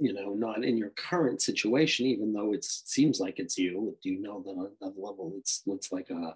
you 0.00 0.12
know, 0.12 0.34
not 0.34 0.64
in 0.64 0.76
your 0.76 0.90
current 0.90 1.42
situation, 1.42 2.06
even 2.06 2.32
though 2.32 2.52
it 2.52 2.64
seems 2.64 3.20
like 3.20 3.38
it's 3.38 3.58
you. 3.58 3.96
Do 4.02 4.10
you 4.10 4.20
know 4.20 4.42
that 4.44 4.50
on 4.50 4.70
that 4.80 5.00
level, 5.00 5.34
it's 5.36 5.62
it's 5.66 5.92
like 5.92 6.10
a 6.10 6.34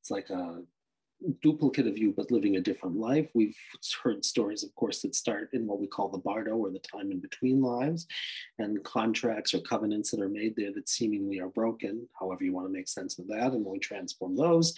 it's 0.00 0.10
like 0.10 0.30
a 0.30 0.58
duplicate 1.42 1.86
of 1.86 1.98
you, 1.98 2.12
but 2.16 2.30
living 2.30 2.56
a 2.56 2.60
different 2.60 2.96
life. 2.96 3.28
We've 3.34 3.56
heard 4.02 4.24
stories, 4.24 4.62
of 4.62 4.74
course, 4.76 5.02
that 5.02 5.14
start 5.14 5.50
in 5.52 5.66
what 5.66 5.80
we 5.80 5.86
call 5.86 6.08
the 6.08 6.18
bardo 6.18 6.52
or 6.52 6.70
the 6.70 6.78
time 6.78 7.10
in 7.10 7.18
between 7.18 7.60
lives, 7.60 8.06
and 8.58 8.82
contracts 8.84 9.52
or 9.54 9.60
covenants 9.60 10.10
that 10.10 10.20
are 10.20 10.28
made 10.28 10.54
there 10.56 10.72
that 10.74 10.88
seemingly 10.88 11.40
are 11.40 11.48
broken, 11.48 12.06
however 12.18 12.44
you 12.44 12.52
want 12.52 12.66
to 12.66 12.72
make 12.72 12.88
sense 12.88 13.18
of 13.18 13.26
that. 13.28 13.52
And 13.52 13.64
when 13.64 13.72
we 13.72 13.78
transform 13.78 14.36
those, 14.36 14.74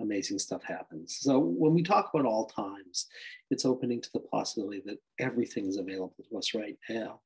amazing 0.00 0.38
stuff 0.38 0.64
happens. 0.64 1.18
So 1.20 1.38
when 1.38 1.74
we 1.74 1.82
talk 1.82 2.10
about 2.12 2.26
all 2.26 2.46
times, 2.46 3.06
it's 3.50 3.64
opening 3.64 4.00
to 4.00 4.10
the 4.12 4.20
possibility 4.20 4.82
that 4.86 4.98
everything 5.20 5.66
is 5.66 5.76
available 5.76 6.16
to 6.28 6.38
us 6.38 6.54
right 6.54 6.76
now. 6.90 7.20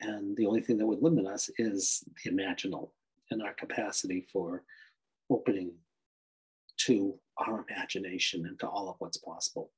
And 0.00 0.36
the 0.36 0.46
only 0.46 0.60
thing 0.60 0.78
that 0.78 0.86
would 0.86 1.02
limit 1.02 1.26
us 1.26 1.50
is 1.58 2.02
the 2.24 2.30
imaginal 2.30 2.90
and 3.30 3.42
our 3.42 3.54
capacity 3.54 4.26
for 4.32 4.64
opening 5.28 5.72
to 6.78 7.14
our 7.38 7.64
imagination 7.68 8.46
and 8.46 8.58
to 8.60 8.66
all 8.66 8.88
of 8.88 8.96
what's 8.98 9.18
possible. 9.18 9.70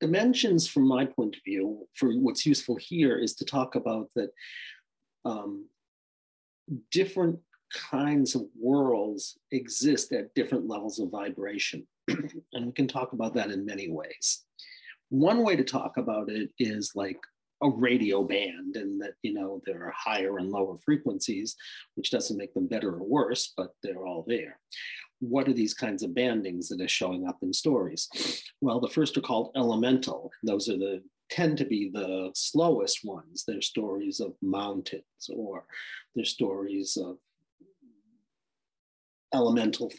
Dimensions, 0.00 0.66
from 0.66 0.88
my 0.88 1.04
point 1.04 1.36
of 1.36 1.44
view, 1.44 1.86
for 1.94 2.12
what's 2.12 2.46
useful 2.46 2.76
here 2.76 3.18
is 3.18 3.34
to 3.34 3.44
talk 3.44 3.74
about 3.76 4.08
that 4.16 4.30
um, 5.24 5.66
different 6.90 7.38
kinds 7.72 8.34
of 8.34 8.42
worlds 8.58 9.38
exist 9.50 10.12
at 10.12 10.34
different 10.34 10.66
levels 10.66 10.98
of 10.98 11.10
vibration. 11.10 11.86
and 12.08 12.66
we 12.66 12.72
can 12.72 12.88
talk 12.88 13.12
about 13.12 13.34
that 13.34 13.50
in 13.50 13.64
many 13.64 13.88
ways. 13.90 14.44
One 15.10 15.44
way 15.44 15.56
to 15.56 15.64
talk 15.64 15.98
about 15.98 16.30
it 16.30 16.50
is 16.58 16.92
like 16.94 17.20
a 17.62 17.70
radio 17.70 18.22
band 18.22 18.76
and 18.76 19.00
that 19.00 19.14
you 19.22 19.32
know 19.32 19.60
there 19.66 19.86
are 19.86 19.94
higher 19.96 20.38
and 20.38 20.50
lower 20.50 20.76
frequencies 20.84 21.54
which 21.94 22.10
doesn't 22.10 22.36
make 22.36 22.52
them 22.54 22.66
better 22.66 22.90
or 22.90 23.04
worse 23.04 23.52
but 23.56 23.70
they're 23.82 24.06
all 24.06 24.24
there. 24.26 24.58
What 25.20 25.48
are 25.48 25.52
these 25.52 25.74
kinds 25.74 26.02
of 26.02 26.14
bandings 26.14 26.68
that 26.68 26.80
are 26.80 26.88
showing 26.88 27.26
up 27.28 27.38
in 27.42 27.52
stories? 27.52 28.08
Well 28.60 28.80
the 28.80 28.88
first 28.88 29.16
are 29.16 29.22
called 29.22 29.52
elemental. 29.56 30.30
Those 30.42 30.68
are 30.68 30.78
the 30.78 31.02
tend 31.30 31.56
to 31.58 31.64
be 31.64 31.88
the 31.88 32.30
slowest 32.34 33.04
ones. 33.04 33.44
They're 33.46 33.62
stories 33.62 34.20
of 34.20 34.34
mountains 34.42 35.30
or 35.34 35.64
they're 36.14 36.24
stories 36.24 36.96
of 36.96 37.16
elemental 39.34 39.90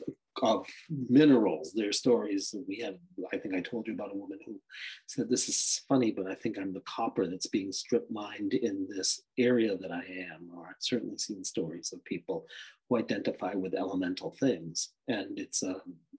of 0.42 0.66
minerals, 0.90 1.74
their 1.74 1.92
stories. 1.92 2.56
We 2.68 2.78
had, 2.80 2.98
I 3.32 3.38
think 3.38 3.56
I 3.56 3.62
told 3.62 3.88
you 3.88 3.94
about 3.94 4.12
a 4.12 4.18
woman 4.18 4.40
who 4.46 4.60
said, 5.08 5.30
This 5.30 5.48
is 5.48 5.82
funny, 5.88 6.12
but 6.12 6.28
I 6.28 6.36
think 6.36 6.58
I'm 6.58 6.74
the 6.74 6.82
copper 6.82 7.28
that's 7.28 7.48
being 7.48 7.72
strip 7.72 8.10
mined 8.10 8.54
in 8.54 8.88
this 8.90 9.22
area 9.38 9.78
that 9.78 9.92
I 9.92 10.04
am. 10.34 10.50
Or 10.56 10.68
I've 10.68 10.76
certainly 10.80 11.18
seen 11.18 11.44
stories 11.44 11.94
of 11.94 12.04
people 12.06 12.46
who 12.90 12.98
identify 12.98 13.54
with 13.54 13.76
elemental 13.76 14.32
things. 14.32 14.90
And 15.08 15.38
it's 15.38 15.64
a, 15.64 15.76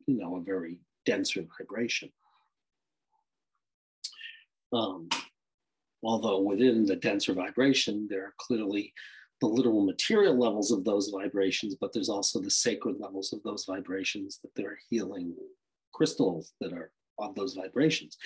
you 0.06 0.18
know, 0.18 0.37
a 0.37 0.42
very 0.42 0.78
denser 1.04 1.44
vibration. 1.59 2.11
Um, 4.73 5.09
although 6.02 6.40
within 6.40 6.85
the 6.85 6.97
denser 6.97 7.33
vibration, 7.33 8.06
there 8.09 8.25
are 8.25 8.35
clearly 8.38 8.92
the 9.44 9.50
literal 9.50 9.84
material 9.84 10.38
levels 10.38 10.70
of 10.70 10.84
those 10.84 11.10
vibrations, 11.10 11.74
but 11.78 11.92
there's 11.92 12.08
also 12.08 12.40
the 12.40 12.50
sacred 12.50 12.98
levels 12.98 13.32
of 13.34 13.42
those 13.42 13.66
vibrations 13.66 14.38
that 14.42 14.54
there 14.56 14.70
are 14.70 14.78
healing 14.88 15.34
crystals 15.92 16.54
that 16.62 16.72
are 16.72 16.90
on 17.18 17.34
those 17.36 17.52
vibrations. 17.52 18.16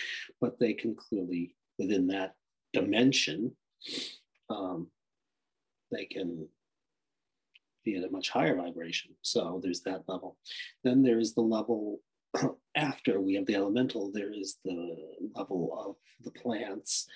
But 0.40 0.60
they 0.60 0.74
can 0.74 0.94
clearly, 0.94 1.56
within 1.76 2.06
that 2.08 2.34
dimension, 2.72 3.56
um, 4.48 4.86
they 5.90 6.04
can 6.04 6.46
be 7.84 7.96
at 7.96 8.04
a 8.04 8.10
much 8.10 8.30
higher 8.30 8.54
vibration. 8.54 9.10
So 9.22 9.60
there's 9.60 9.80
that 9.80 10.04
level. 10.06 10.36
Then 10.84 11.02
there's 11.02 11.34
the 11.34 11.40
level 11.40 11.98
after 12.76 13.20
we 13.20 13.34
have 13.34 13.46
the 13.46 13.56
elemental, 13.56 14.12
there 14.12 14.32
is 14.32 14.58
the 14.64 14.96
level 15.34 15.76
of 15.84 15.96
the 16.24 16.30
plants 16.30 17.08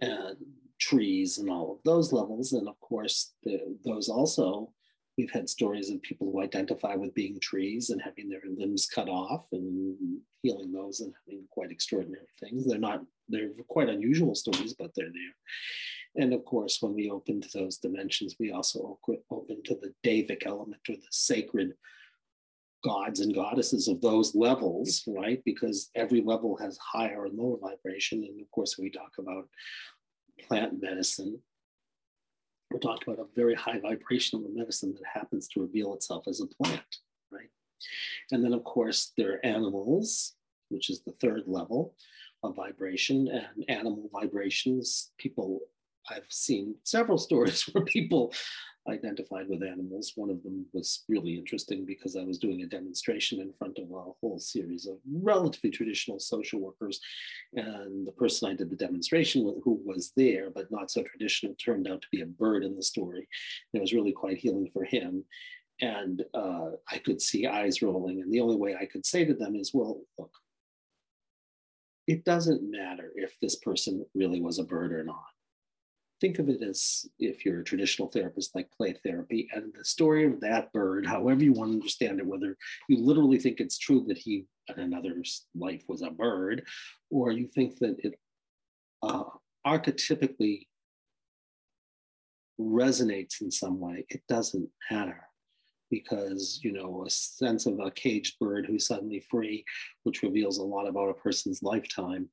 and 0.00 0.38
trees 0.80 1.38
and 1.38 1.50
all 1.50 1.72
of 1.72 1.78
those 1.84 2.12
levels. 2.12 2.52
And 2.52 2.68
of 2.68 2.78
course, 2.80 3.34
the, 3.42 3.76
those 3.84 4.08
also, 4.08 4.70
we've 5.16 5.30
had 5.30 5.48
stories 5.48 5.90
of 5.90 6.02
people 6.02 6.30
who 6.30 6.42
identify 6.42 6.94
with 6.94 7.14
being 7.14 7.38
trees 7.40 7.90
and 7.90 8.02
having 8.02 8.28
their 8.28 8.42
limbs 8.56 8.86
cut 8.86 9.08
off 9.08 9.46
and 9.52 9.96
healing 10.42 10.72
those 10.72 11.00
and 11.00 11.12
having 11.24 11.44
quite 11.50 11.70
extraordinary 11.70 12.26
things. 12.40 12.66
They're 12.66 12.78
not, 12.78 13.02
they're 13.28 13.50
quite 13.68 13.88
unusual 13.88 14.34
stories, 14.34 14.74
but 14.74 14.90
they're 14.94 15.06
there. 15.06 16.22
And 16.22 16.32
of 16.32 16.44
course, 16.44 16.78
when 16.80 16.94
we 16.94 17.10
open 17.10 17.40
to 17.40 17.48
those 17.58 17.78
dimensions, 17.78 18.36
we 18.38 18.52
also 18.52 18.98
open 19.30 19.62
to 19.64 19.74
the 19.74 19.92
Devic 20.04 20.46
element 20.46 20.82
or 20.88 20.96
the 20.96 21.02
sacred 21.10 21.74
gods 22.84 23.20
and 23.20 23.34
goddesses 23.34 23.88
of 23.88 24.00
those 24.00 24.34
levels, 24.34 25.02
right? 25.08 25.42
Because 25.44 25.90
every 25.96 26.20
level 26.20 26.56
has 26.56 26.78
higher 26.78 27.24
and 27.24 27.36
lower 27.36 27.56
vibration. 27.58 28.22
And 28.24 28.40
of 28.40 28.50
course, 28.50 28.76
we 28.78 28.90
talk 28.90 29.12
about 29.18 29.48
plant 30.42 30.80
medicine, 30.80 31.40
we're 32.70 32.80
talking 32.80 33.12
about 33.12 33.24
a 33.24 33.34
very 33.34 33.54
high 33.54 33.78
vibrational 33.78 34.48
medicine 34.52 34.94
that 34.94 35.20
happens 35.20 35.48
to 35.48 35.60
reveal 35.60 35.94
itself 35.94 36.26
as 36.26 36.40
a 36.40 36.46
plant, 36.46 36.82
right? 37.30 37.50
And 38.32 38.42
then, 38.42 38.52
of 38.52 38.64
course, 38.64 39.12
there 39.16 39.34
are 39.34 39.46
animals, 39.46 40.34
which 40.70 40.90
is 40.90 41.02
the 41.02 41.12
third 41.12 41.42
level 41.46 41.94
of 42.42 42.56
vibration, 42.56 43.28
and 43.28 43.64
animal 43.68 44.10
vibrations. 44.12 45.12
People, 45.18 45.60
I've 46.10 46.26
seen 46.28 46.74
several 46.84 47.18
stories 47.28 47.62
where 47.72 47.84
people 47.84 48.32
identified 48.88 49.48
with 49.48 49.62
animals. 49.62 50.12
One 50.16 50.30
of 50.30 50.42
them 50.42 50.66
was 50.72 51.04
really 51.08 51.36
interesting 51.36 51.84
because 51.84 52.16
I 52.16 52.22
was 52.22 52.38
doing 52.38 52.62
a 52.62 52.66
demonstration 52.66 53.40
in 53.40 53.52
front 53.52 53.78
of 53.78 53.90
a 53.90 54.12
whole 54.20 54.38
series 54.38 54.86
of 54.86 54.96
relatively 55.10 55.70
traditional 55.70 56.20
social 56.20 56.60
workers. 56.60 57.00
And 57.54 58.06
the 58.06 58.12
person 58.12 58.50
I 58.50 58.54
did 58.54 58.70
the 58.70 58.76
demonstration 58.76 59.44
with, 59.44 59.56
who 59.62 59.80
was 59.84 60.12
there 60.16 60.50
but 60.50 60.70
not 60.70 60.90
so 60.90 61.02
traditional, 61.02 61.54
turned 61.54 61.88
out 61.88 62.02
to 62.02 62.08
be 62.12 62.20
a 62.20 62.26
bird 62.26 62.64
in 62.64 62.76
the 62.76 62.82
story. 62.82 63.26
It 63.72 63.80
was 63.80 63.94
really 63.94 64.12
quite 64.12 64.38
healing 64.38 64.68
for 64.72 64.84
him. 64.84 65.24
And 65.80 66.24
uh, 66.34 66.70
I 66.88 66.98
could 66.98 67.20
see 67.20 67.46
eyes 67.46 67.82
rolling. 67.82 68.20
And 68.20 68.32
the 68.32 68.40
only 68.40 68.56
way 68.56 68.76
I 68.76 68.86
could 68.86 69.04
say 69.04 69.24
to 69.24 69.34
them 69.34 69.56
is, 69.56 69.72
well, 69.74 70.00
look, 70.18 70.30
it 72.06 72.24
doesn't 72.24 72.70
matter 72.70 73.12
if 73.16 73.34
this 73.40 73.56
person 73.56 74.04
really 74.14 74.40
was 74.40 74.58
a 74.58 74.64
bird 74.64 74.92
or 74.92 75.04
not 75.04 75.33
think 76.20 76.38
of 76.38 76.48
it 76.48 76.62
as 76.62 77.06
if 77.18 77.44
you're 77.44 77.60
a 77.60 77.64
traditional 77.64 78.08
therapist 78.08 78.54
like 78.54 78.70
play 78.76 78.94
therapy 79.04 79.48
and 79.52 79.72
the 79.76 79.84
story 79.84 80.24
of 80.24 80.40
that 80.40 80.72
bird 80.72 81.06
however 81.06 81.42
you 81.42 81.52
want 81.52 81.70
to 81.70 81.76
understand 81.76 82.18
it 82.18 82.26
whether 82.26 82.56
you 82.88 82.98
literally 82.98 83.38
think 83.38 83.60
it's 83.60 83.78
true 83.78 84.04
that 84.06 84.18
he 84.18 84.46
in 84.68 84.80
another 84.80 85.14
life 85.54 85.82
was 85.88 86.02
a 86.02 86.10
bird 86.10 86.62
or 87.10 87.30
you 87.30 87.46
think 87.46 87.78
that 87.78 87.96
it 87.98 88.14
uh, 89.02 89.24
archetypically 89.66 90.66
resonates 92.60 93.40
in 93.40 93.50
some 93.50 93.80
way 93.80 94.04
it 94.08 94.22
doesn't 94.28 94.68
matter. 94.90 95.20
Because 95.90 96.58
you 96.62 96.72
know 96.72 97.04
a 97.06 97.10
sense 97.10 97.66
of 97.66 97.78
a 97.78 97.90
caged 97.90 98.38
bird 98.40 98.66
who's 98.66 98.86
suddenly 98.86 99.20
free 99.30 99.64
which 100.02 100.22
reveals 100.22 100.58
a 100.58 100.62
lot 100.62 100.88
about 100.88 101.10
a 101.10 101.14
person's 101.14 101.62
lifetime 101.62 102.28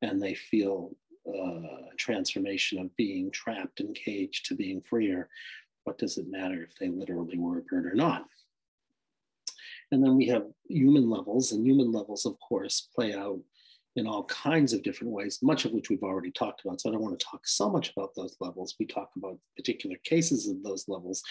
and 0.00 0.22
they 0.22 0.34
feel 0.34 0.92
uh, 1.26 1.88
transformation 1.96 2.78
of 2.78 2.94
being 2.96 3.30
trapped 3.30 3.80
and 3.80 3.94
caged 3.94 4.46
to 4.46 4.54
being 4.54 4.80
freer, 4.80 5.28
what 5.84 5.98
does 5.98 6.18
it 6.18 6.30
matter 6.30 6.62
if 6.62 6.76
they 6.78 6.88
literally 6.88 7.38
were 7.38 7.58
a 7.58 7.62
bird 7.62 7.86
or 7.86 7.94
not? 7.94 8.24
And 9.90 10.02
then 10.02 10.16
we 10.16 10.26
have 10.28 10.46
human 10.68 11.10
levels, 11.10 11.52
and 11.52 11.66
human 11.66 11.92
levels, 11.92 12.24
of 12.24 12.36
course, 12.40 12.88
play 12.94 13.14
out 13.14 13.40
in 13.96 14.06
all 14.06 14.24
kinds 14.24 14.72
of 14.72 14.82
different 14.82 15.12
ways, 15.12 15.38
much 15.42 15.66
of 15.66 15.72
which 15.72 15.90
we've 15.90 16.02
already 16.02 16.30
talked 16.30 16.62
about. 16.64 16.80
So 16.80 16.88
I 16.88 16.92
don't 16.92 17.02
want 17.02 17.18
to 17.18 17.26
talk 17.26 17.46
so 17.46 17.68
much 17.68 17.92
about 17.94 18.14
those 18.14 18.36
levels. 18.40 18.74
We 18.80 18.86
talk 18.86 19.10
about 19.16 19.38
particular 19.54 19.96
cases 20.02 20.48
of 20.48 20.62
those 20.62 20.88
levels 20.88 21.22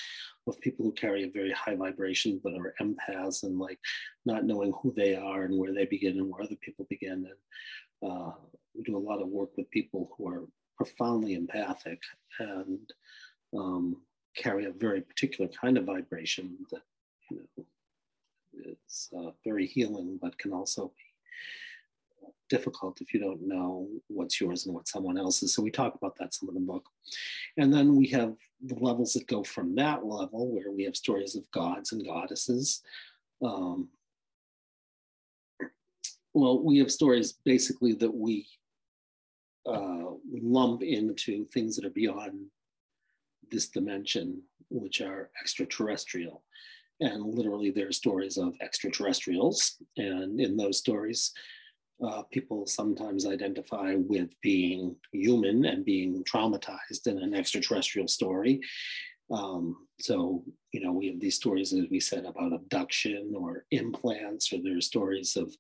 of 0.45 0.60
people 0.62 0.86
who 0.86 0.91
carry 0.91 1.24
a 1.24 1.31
very 1.31 1.51
high 1.51 1.75
vibration 1.75 2.39
but 2.43 2.53
are 2.53 2.75
empaths 2.79 3.43
and 3.43 3.57
like 3.57 3.79
not 4.25 4.45
knowing 4.45 4.74
who 4.81 4.93
they 4.95 5.15
are 5.15 5.43
and 5.43 5.57
where 5.57 5.74
they 5.74 5.86
begin 5.86 6.19
and 6.19 6.29
where 6.29 6.43
other 6.43 6.57
people 6.62 6.86
begin. 6.88 7.25
And 8.01 8.12
uh, 8.12 8.31
we 8.75 8.84
do 8.84 8.98
a 8.98 9.00
lot 9.00 9.22
of 9.22 9.28
work 9.28 9.50
with 9.58 9.70
people 9.72 10.12
who 10.18 10.28
are 10.28 10.44
profoundly 10.78 11.34
empathic 11.34 12.01
and 12.40 12.92
um, 13.56 13.98
carry 14.36 14.66
a 14.66 14.72
very 14.72 15.01
particular 15.01 15.50
kind 15.50 15.78
of 15.78 15.86
vibration 15.86 16.58
that 16.72 16.82
you 17.30 17.38
know 17.38 17.66
is 18.66 19.10
uh, 19.18 19.32
very 19.46 19.66
healing, 19.66 20.20
but 20.22 20.38
can 20.38 20.51
also 20.51 20.88
be 20.88 22.28
difficult 22.50 23.00
if 23.00 23.13
you 23.13 23.20
don't 23.20 23.42
know 23.42 23.88
what's 24.08 24.42
yours 24.42 24.66
and 24.66 24.75
what 24.75 24.88
someone 24.88 25.18
else's. 25.18 25.53
So 25.53 25.62
we 25.62 25.72
talk 25.72 25.96
about 25.96 26.18
that 26.18 26.34
some 26.34 26.50
of 26.50 26.55
the 26.55 26.62
book, 26.62 26.86
and 27.57 27.74
then 27.74 27.96
we 27.96 28.07
have 28.07 28.36
the 28.66 28.75
levels 28.75 29.14
that 29.14 29.27
go 29.27 29.44
from 29.44 29.75
that 29.75 30.05
level, 30.05 30.51
where 30.51 30.72
we 30.72 30.84
have 30.84 30.96
stories 30.96 31.36
of 31.36 31.50
gods 31.51 31.92
and 31.92 32.05
goddesses. 32.05 32.81
Um, 33.44 33.90
well, 36.34 36.64
we 36.64 36.77
have 36.77 36.92
stories 36.92 37.34
basically 37.44 37.94
that 37.96 38.14
we 38.14 38.48
uh, 39.65 40.11
lump 40.31 40.81
into 40.81 41.45
things 41.45 41.75
that 41.75 41.85
are 41.85 41.91
beyond 41.91 42.47
this 43.50 43.69
dimension, 43.69 44.41
which 44.69 45.01
are 45.01 45.29
extraterrestrial. 45.41 46.43
And 47.00 47.25
literally, 47.25 47.71
there 47.71 47.87
are 47.87 47.91
stories 47.91 48.37
of 48.37 48.53
extraterrestrials. 48.61 49.77
And 49.97 50.39
in 50.39 50.55
those 50.55 50.77
stories, 50.77 51.31
uh, 52.05 52.24
people 52.31 52.65
sometimes 52.65 53.27
identify 53.27 53.95
with 53.95 54.29
being 54.41 54.95
human 55.11 55.65
and 55.65 55.85
being 55.85 56.24
traumatized 56.24 57.07
in 57.07 57.19
an 57.19 57.33
extraterrestrial 57.33 58.07
story. 58.07 58.61
Um, 59.31 59.87
so, 60.00 60.43
you 60.74 60.81
know, 60.81 60.91
we 60.91 61.07
have 61.07 61.19
these 61.19 61.35
stories, 61.35 61.74
as 61.74 61.85
we 61.89 62.00
said, 62.00 62.25
about 62.25 62.53
abduction 62.53 63.33
or 63.35 63.65
implants, 63.71 64.51
or 64.51 64.61
there 64.61 64.77
are 64.77 64.81
stories 64.81 65.37
of 65.37 65.55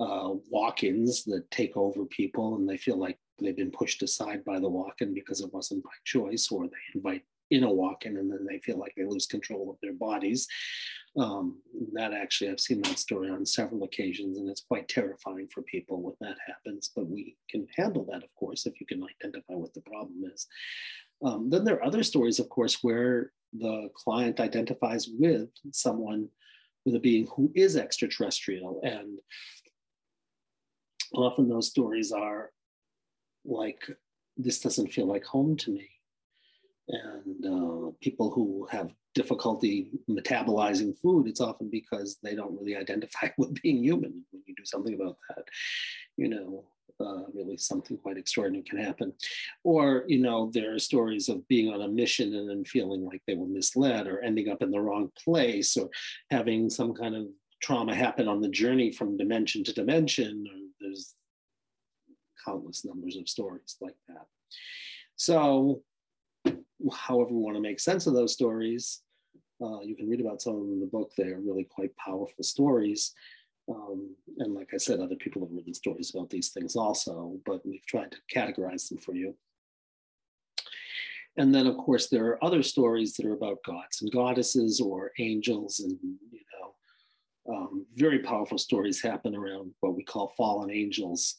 uh, 0.00 0.30
walk-ins 0.50 1.24
that 1.24 1.50
take 1.50 1.76
over 1.76 2.04
people 2.06 2.56
and 2.56 2.68
they 2.68 2.76
feel 2.76 2.96
like 2.96 3.18
they've 3.40 3.56
been 3.56 3.70
pushed 3.70 4.02
aside 4.02 4.44
by 4.44 4.58
the 4.58 4.68
walk-in 4.68 5.14
because 5.14 5.40
it 5.40 5.52
wasn't 5.52 5.82
by 5.82 5.90
choice 6.04 6.48
or 6.50 6.66
they 6.66 6.76
invite 6.94 7.22
in 7.50 7.64
a 7.64 7.72
walk-in 7.72 8.16
and 8.16 8.30
then 8.30 8.46
they 8.48 8.58
feel 8.60 8.78
like 8.78 8.94
they 8.96 9.04
lose 9.04 9.26
control 9.26 9.70
of 9.70 9.76
their 9.82 9.92
bodies. 9.92 10.46
Um, 11.16 11.60
that 11.92 12.12
actually 12.12 12.50
i've 12.50 12.58
seen 12.58 12.82
that 12.82 12.98
story 12.98 13.30
on 13.30 13.46
several 13.46 13.84
occasions 13.84 14.36
and 14.36 14.48
it's 14.48 14.64
quite 14.66 14.88
terrifying 14.88 15.46
for 15.46 15.62
people 15.62 16.02
when 16.02 16.16
that 16.20 16.36
happens 16.44 16.90
but 16.96 17.08
we 17.08 17.36
can 17.48 17.68
handle 17.76 18.04
that 18.10 18.24
of 18.24 18.34
course 18.34 18.66
if 18.66 18.80
you 18.80 18.86
can 18.86 19.00
identify 19.04 19.52
what 19.52 19.72
the 19.74 19.80
problem 19.82 20.24
is. 20.34 20.48
Um, 21.24 21.50
then 21.50 21.62
there 21.62 21.76
are 21.76 21.84
other 21.84 22.02
stories 22.02 22.40
of 22.40 22.48
course 22.48 22.82
where 22.82 23.30
the 23.52 23.90
client 23.94 24.40
identifies 24.40 25.08
with 25.08 25.50
someone 25.70 26.28
with 26.84 26.96
a 26.96 27.00
being 27.00 27.28
who 27.36 27.52
is 27.54 27.76
extraterrestrial 27.76 28.80
and 28.82 29.18
often 31.12 31.48
those 31.48 31.68
stories 31.68 32.10
are 32.10 32.50
like 33.44 33.88
this 34.36 34.60
doesn't 34.60 34.92
feel 34.92 35.06
like 35.06 35.24
home 35.24 35.56
to 35.56 35.70
me. 35.70 35.88
And 36.88 37.46
uh, 37.46 37.90
people 38.00 38.30
who 38.30 38.68
have 38.70 38.92
difficulty 39.14 39.90
metabolizing 40.10 40.98
food 40.98 41.28
it's 41.28 41.40
often 41.40 41.70
because 41.70 42.18
they 42.22 42.34
don't 42.34 42.58
really 42.58 42.76
identify 42.76 43.28
with 43.38 43.60
being 43.62 43.82
human. 43.82 44.24
When 44.30 44.42
you 44.46 44.54
do 44.56 44.64
something 44.64 44.94
about 44.94 45.16
that 45.28 45.44
you 46.16 46.28
know 46.28 46.64
uh, 47.00 47.24
really 47.34 47.56
something 47.56 47.96
quite 47.96 48.16
extraordinary 48.16 48.62
can 48.62 48.78
happen. 48.78 49.12
Or 49.64 50.04
you 50.06 50.20
know 50.20 50.50
there 50.52 50.74
are 50.74 50.78
stories 50.78 51.28
of 51.28 51.46
being 51.48 51.72
on 51.72 51.82
a 51.82 51.88
mission 51.88 52.34
and 52.34 52.48
then 52.48 52.64
feeling 52.64 53.04
like 53.04 53.22
they 53.26 53.34
were 53.34 53.46
misled 53.46 54.06
or 54.06 54.20
ending 54.20 54.48
up 54.48 54.62
in 54.62 54.70
the 54.70 54.80
wrong 54.80 55.10
place 55.22 55.76
or 55.76 55.88
having 56.30 56.70
some 56.70 56.94
kind 56.94 57.16
of 57.16 57.26
trauma 57.60 57.94
happen 57.94 58.28
on 58.28 58.40
the 58.40 58.48
journey 58.48 58.92
from 58.92 59.16
dimension 59.16 59.64
to 59.64 59.72
dimension 59.72 60.44
or 60.48 60.58
there's 60.80 61.14
countless 62.44 62.84
numbers 62.84 63.16
of 63.16 63.28
stories 63.28 63.76
like 63.80 63.96
that. 64.08 64.26
So, 65.16 65.82
however, 66.92 67.30
we 67.30 67.40
want 67.40 67.56
to 67.56 67.62
make 67.62 67.80
sense 67.80 68.06
of 68.06 68.14
those 68.14 68.32
stories, 68.32 69.02
uh, 69.62 69.80
you 69.80 69.94
can 69.94 70.08
read 70.08 70.20
about 70.20 70.42
some 70.42 70.54
of 70.54 70.60
them 70.60 70.72
in 70.72 70.80
the 70.80 70.86
book. 70.86 71.12
They 71.16 71.28
are 71.28 71.40
really 71.40 71.64
quite 71.64 71.96
powerful 71.96 72.42
stories. 72.42 73.12
Um, 73.68 74.14
and 74.38 74.54
like 74.54 74.70
I 74.74 74.76
said, 74.76 75.00
other 75.00 75.16
people 75.16 75.42
have 75.42 75.52
written 75.52 75.72
stories 75.72 76.12
about 76.14 76.28
these 76.28 76.50
things 76.50 76.76
also, 76.76 77.38
but 77.46 77.64
we've 77.64 77.86
tried 77.86 78.12
to 78.12 78.18
categorize 78.34 78.88
them 78.88 78.98
for 78.98 79.14
you. 79.14 79.34
And 81.36 81.54
then, 81.54 81.66
of 81.66 81.76
course, 81.76 82.08
there 82.08 82.26
are 82.26 82.44
other 82.44 82.62
stories 82.62 83.14
that 83.14 83.26
are 83.26 83.32
about 83.32 83.64
gods 83.64 84.02
and 84.02 84.12
goddesses 84.12 84.80
or 84.80 85.12
angels, 85.18 85.80
and 85.80 85.98
you 86.30 86.40
know, 86.52 87.54
um, 87.54 87.86
very 87.96 88.20
powerful 88.20 88.58
stories 88.58 89.02
happen 89.02 89.34
around 89.34 89.72
what 89.80 89.96
we 89.96 90.04
call 90.04 90.34
fallen 90.36 90.70
angels 90.70 91.36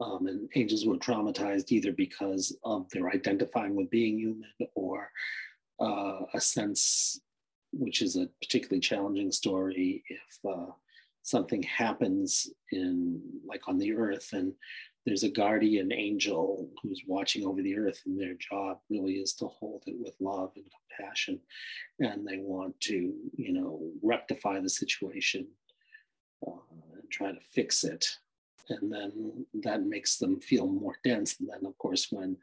um, 0.00 0.26
and 0.26 0.48
angels 0.54 0.86
were 0.86 0.96
traumatized 0.96 1.72
either 1.72 1.92
because 1.92 2.56
of 2.64 2.88
their 2.90 3.08
identifying 3.08 3.74
with 3.74 3.90
being 3.90 4.18
human 4.18 4.50
or 4.74 5.10
uh, 5.80 6.20
a 6.34 6.40
sense, 6.40 7.20
which 7.72 8.02
is 8.02 8.16
a 8.16 8.28
particularly 8.42 8.80
challenging 8.80 9.32
story, 9.32 10.02
if 10.08 10.50
uh, 10.50 10.70
something 11.22 11.62
happens 11.62 12.48
in, 12.72 13.20
like 13.46 13.62
on 13.68 13.78
the 13.78 13.92
earth, 13.92 14.30
and 14.32 14.52
there's 15.04 15.24
a 15.24 15.28
guardian 15.28 15.92
angel 15.92 16.68
who's 16.82 17.02
watching 17.06 17.46
over 17.46 17.62
the 17.62 17.76
earth, 17.76 18.02
and 18.06 18.20
their 18.20 18.34
job 18.34 18.78
really 18.90 19.14
is 19.14 19.32
to 19.34 19.46
hold 19.46 19.82
it 19.86 19.96
with 19.98 20.14
love 20.20 20.52
and 20.56 20.64
compassion, 20.96 21.40
and 22.00 22.26
they 22.26 22.38
want 22.38 22.78
to, 22.80 23.14
you 23.36 23.52
know, 23.52 23.80
rectify 24.02 24.60
the 24.60 24.68
situation 24.68 25.46
uh, 26.46 26.50
and 26.94 27.10
try 27.10 27.32
to 27.32 27.40
fix 27.52 27.84
it 27.84 28.06
and 28.70 28.92
then 28.92 29.46
that 29.62 29.82
makes 29.82 30.16
them 30.16 30.40
feel 30.40 30.66
more 30.66 30.96
dense. 31.04 31.38
And 31.40 31.48
then, 31.48 31.66
of 31.66 31.76
course, 31.78 32.08
when 32.10 32.36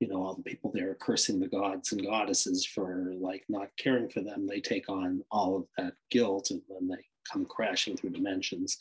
you 0.00 0.08
know 0.08 0.22
all 0.22 0.34
the 0.34 0.42
people 0.42 0.72
there 0.72 0.90
are 0.90 0.96
cursing 0.96 1.38
the 1.38 1.48
gods 1.48 1.92
and 1.92 2.04
goddesses 2.04 2.66
for 2.66 3.12
like 3.20 3.44
not 3.48 3.68
caring 3.78 4.08
for 4.08 4.20
them, 4.20 4.46
they 4.46 4.60
take 4.60 4.88
on 4.88 5.22
all 5.30 5.56
of 5.56 5.64
that 5.78 5.94
guilt, 6.10 6.50
and 6.50 6.62
then 6.68 6.88
they 6.88 7.04
come 7.30 7.44
crashing 7.44 7.96
through 7.96 8.10
dimensions. 8.10 8.78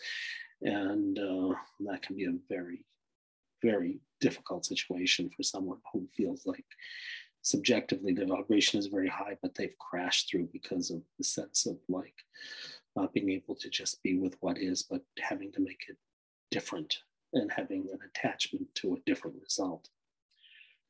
And 0.62 1.17
uh, 1.17 1.56
that 1.82 2.04
can 2.04 2.15
be 2.15 2.25
a 2.25 2.34
very, 2.49 2.86
very 3.63 3.99
difficult 4.19 4.65
situation 4.65 5.30
for 5.36 5.43
someone 5.43 5.80
who 5.91 6.08
feels 6.15 6.45
like 6.45 6.65
subjectively 7.41 8.13
the 8.13 8.25
vibration 8.25 8.80
is 8.80 8.88
very 8.88 9.08
high, 9.08 9.38
but 9.41 9.56
they've 9.56 9.77
crashed 9.80 10.30
through 10.30 10.47
because 10.54 10.91
of 10.91 11.01
the 11.17 11.23
sense 11.23 11.65
of 11.65 11.77
like 11.89 12.13
not 12.95 13.13
being 13.13 13.32
able 13.32 13.56
to 13.56 13.69
just 13.69 14.01
be 14.04 14.17
with 14.17 14.36
what 14.41 14.58
is, 14.58 14.84
but 14.84 15.01
having 15.19 15.51
to 15.54 15.62
make 15.62 15.82
it 15.88 15.97
different 16.52 16.98
and 17.34 17.52
having 17.52 17.88
an 17.92 18.00
attachment 18.06 18.68
to 18.76 18.94
a 18.94 19.00
different 19.06 19.38
result. 19.42 19.88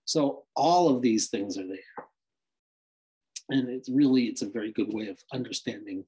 So 0.06 0.43
all 0.56 0.89
of 0.89 1.02
these 1.02 1.30
things 1.30 1.58
are 1.58 1.67
there. 1.67 2.06
And 3.50 3.69
it's 3.69 3.89
really, 3.89 4.26
it's 4.26 4.41
a 4.41 4.50
very 4.50 4.71
good 4.71 4.91
way 4.93 5.08
of 5.08 5.19
understanding 5.34 6.06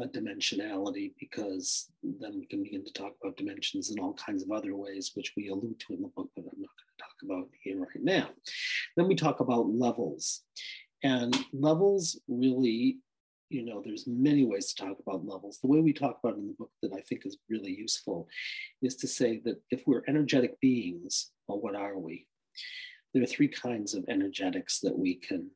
uh, 0.00 0.06
dimensionality 0.06 1.12
because 1.18 1.90
then 2.02 2.38
we 2.38 2.46
can 2.46 2.62
begin 2.62 2.84
to 2.84 2.92
talk 2.92 3.12
about 3.22 3.36
dimensions 3.36 3.90
in 3.90 3.98
all 3.98 4.14
kinds 4.14 4.42
of 4.42 4.50
other 4.50 4.74
ways, 4.74 5.12
which 5.14 5.32
we 5.36 5.48
allude 5.48 5.80
to 5.80 5.94
in 5.94 6.02
the 6.02 6.08
book, 6.08 6.30
but 6.36 6.42
I'm 6.42 6.60
not 6.60 6.70
going 6.76 6.92
to 6.96 7.02
talk 7.02 7.16
about 7.24 7.48
here 7.62 7.78
right 7.80 8.02
now. 8.02 8.28
Then 8.96 9.08
we 9.08 9.14
talk 9.14 9.40
about 9.40 9.68
levels. 9.68 10.42
And 11.02 11.36
levels 11.52 12.18
really, 12.28 12.98
you 13.48 13.64
know, 13.64 13.82
there's 13.84 14.06
many 14.06 14.44
ways 14.44 14.72
to 14.72 14.84
talk 14.84 14.98
about 14.98 15.26
levels. 15.26 15.58
The 15.58 15.68
way 15.68 15.80
we 15.80 15.92
talk 15.92 16.18
about 16.22 16.36
in 16.36 16.48
the 16.48 16.54
book 16.54 16.70
that 16.82 16.92
I 16.92 17.00
think 17.00 17.24
is 17.24 17.38
really 17.48 17.72
useful 17.72 18.28
is 18.82 18.96
to 18.96 19.06
say 19.06 19.40
that 19.44 19.60
if 19.70 19.82
we're 19.86 20.02
energetic 20.08 20.58
beings, 20.60 21.30
well, 21.46 21.60
what 21.60 21.76
are 21.76 21.98
we? 21.98 22.26
There 23.14 23.22
are 23.22 23.26
three 23.26 23.48
kinds 23.48 23.94
of 23.94 24.04
energetics 24.08 24.80
that 24.80 24.98
we 24.98 25.14
can 25.14 25.50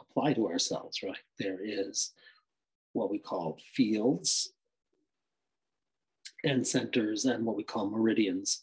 apply 0.00 0.34
to 0.34 0.48
ourselves, 0.48 1.02
right? 1.02 1.16
There 1.38 1.58
is 1.62 2.12
what 2.92 3.10
we 3.10 3.18
call 3.18 3.58
fields 3.74 4.52
and 6.44 6.66
centers 6.66 7.24
and 7.24 7.44
what 7.44 7.56
we 7.56 7.64
call 7.64 7.90
meridians. 7.90 8.62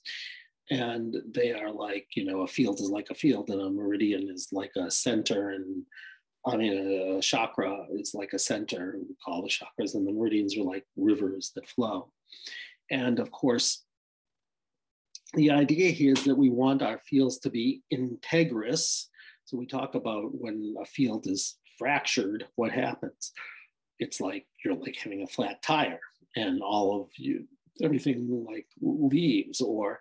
And 0.72 1.18
they 1.34 1.52
are 1.52 1.72
like, 1.72 2.08
you 2.14 2.26
know, 2.26 2.42
a 2.42 2.48
field 2.48 2.80
is 2.80 2.90
like 2.90 3.10
a 3.10 3.16
field 3.16 3.50
and 3.50 3.62
a 3.62 3.70
meridian 3.70 4.30
is 4.30 4.50
like 4.52 4.72
a 4.76 4.92
center. 4.92 5.50
And 5.50 5.84
I 6.50 6.58
mean, 6.58 7.18
a 7.18 7.22
chakra 7.22 7.86
is 7.92 8.14
like 8.14 8.34
a 8.34 8.40
center, 8.40 8.96
we 8.98 9.16
call 9.24 9.42
the 9.42 9.50
chakras, 9.50 9.96
and 9.96 10.08
the 10.08 10.12
meridians 10.12 10.58
are 10.58 10.64
like 10.64 10.86
rivers 10.98 11.52
that 11.56 11.68
flow. 11.68 12.12
And 12.90 13.20
of 13.20 13.32
course, 13.32 13.84
the 15.36 15.52
idea 15.52 15.92
here 15.92 16.14
is 16.14 16.24
that 16.24 16.38
we 16.38 16.50
want 16.50 16.82
our 16.82 17.00
fields 17.00 17.38
to 17.40 17.50
be 17.50 17.84
integrous. 17.94 19.06
So 19.46 19.58
we 19.58 19.68
talk 19.68 19.96
about 19.96 20.34
when 20.34 20.76
a 20.82 20.86
field 20.86 21.28
is 21.28 21.58
fractured, 21.78 22.48
what 22.56 22.72
happens? 22.72 23.32
it's 24.00 24.22
like 24.22 24.48
you're 24.64 24.76
like 24.76 24.96
having 24.96 25.22
a 25.22 25.28
flat 25.28 25.62
tire 25.62 26.00
and 26.36 26.62
all 26.62 27.02
of 27.02 27.10
you 27.18 27.46
everything 27.84 28.46
like 28.48 28.66
leaves 28.82 29.62
or 29.62 30.00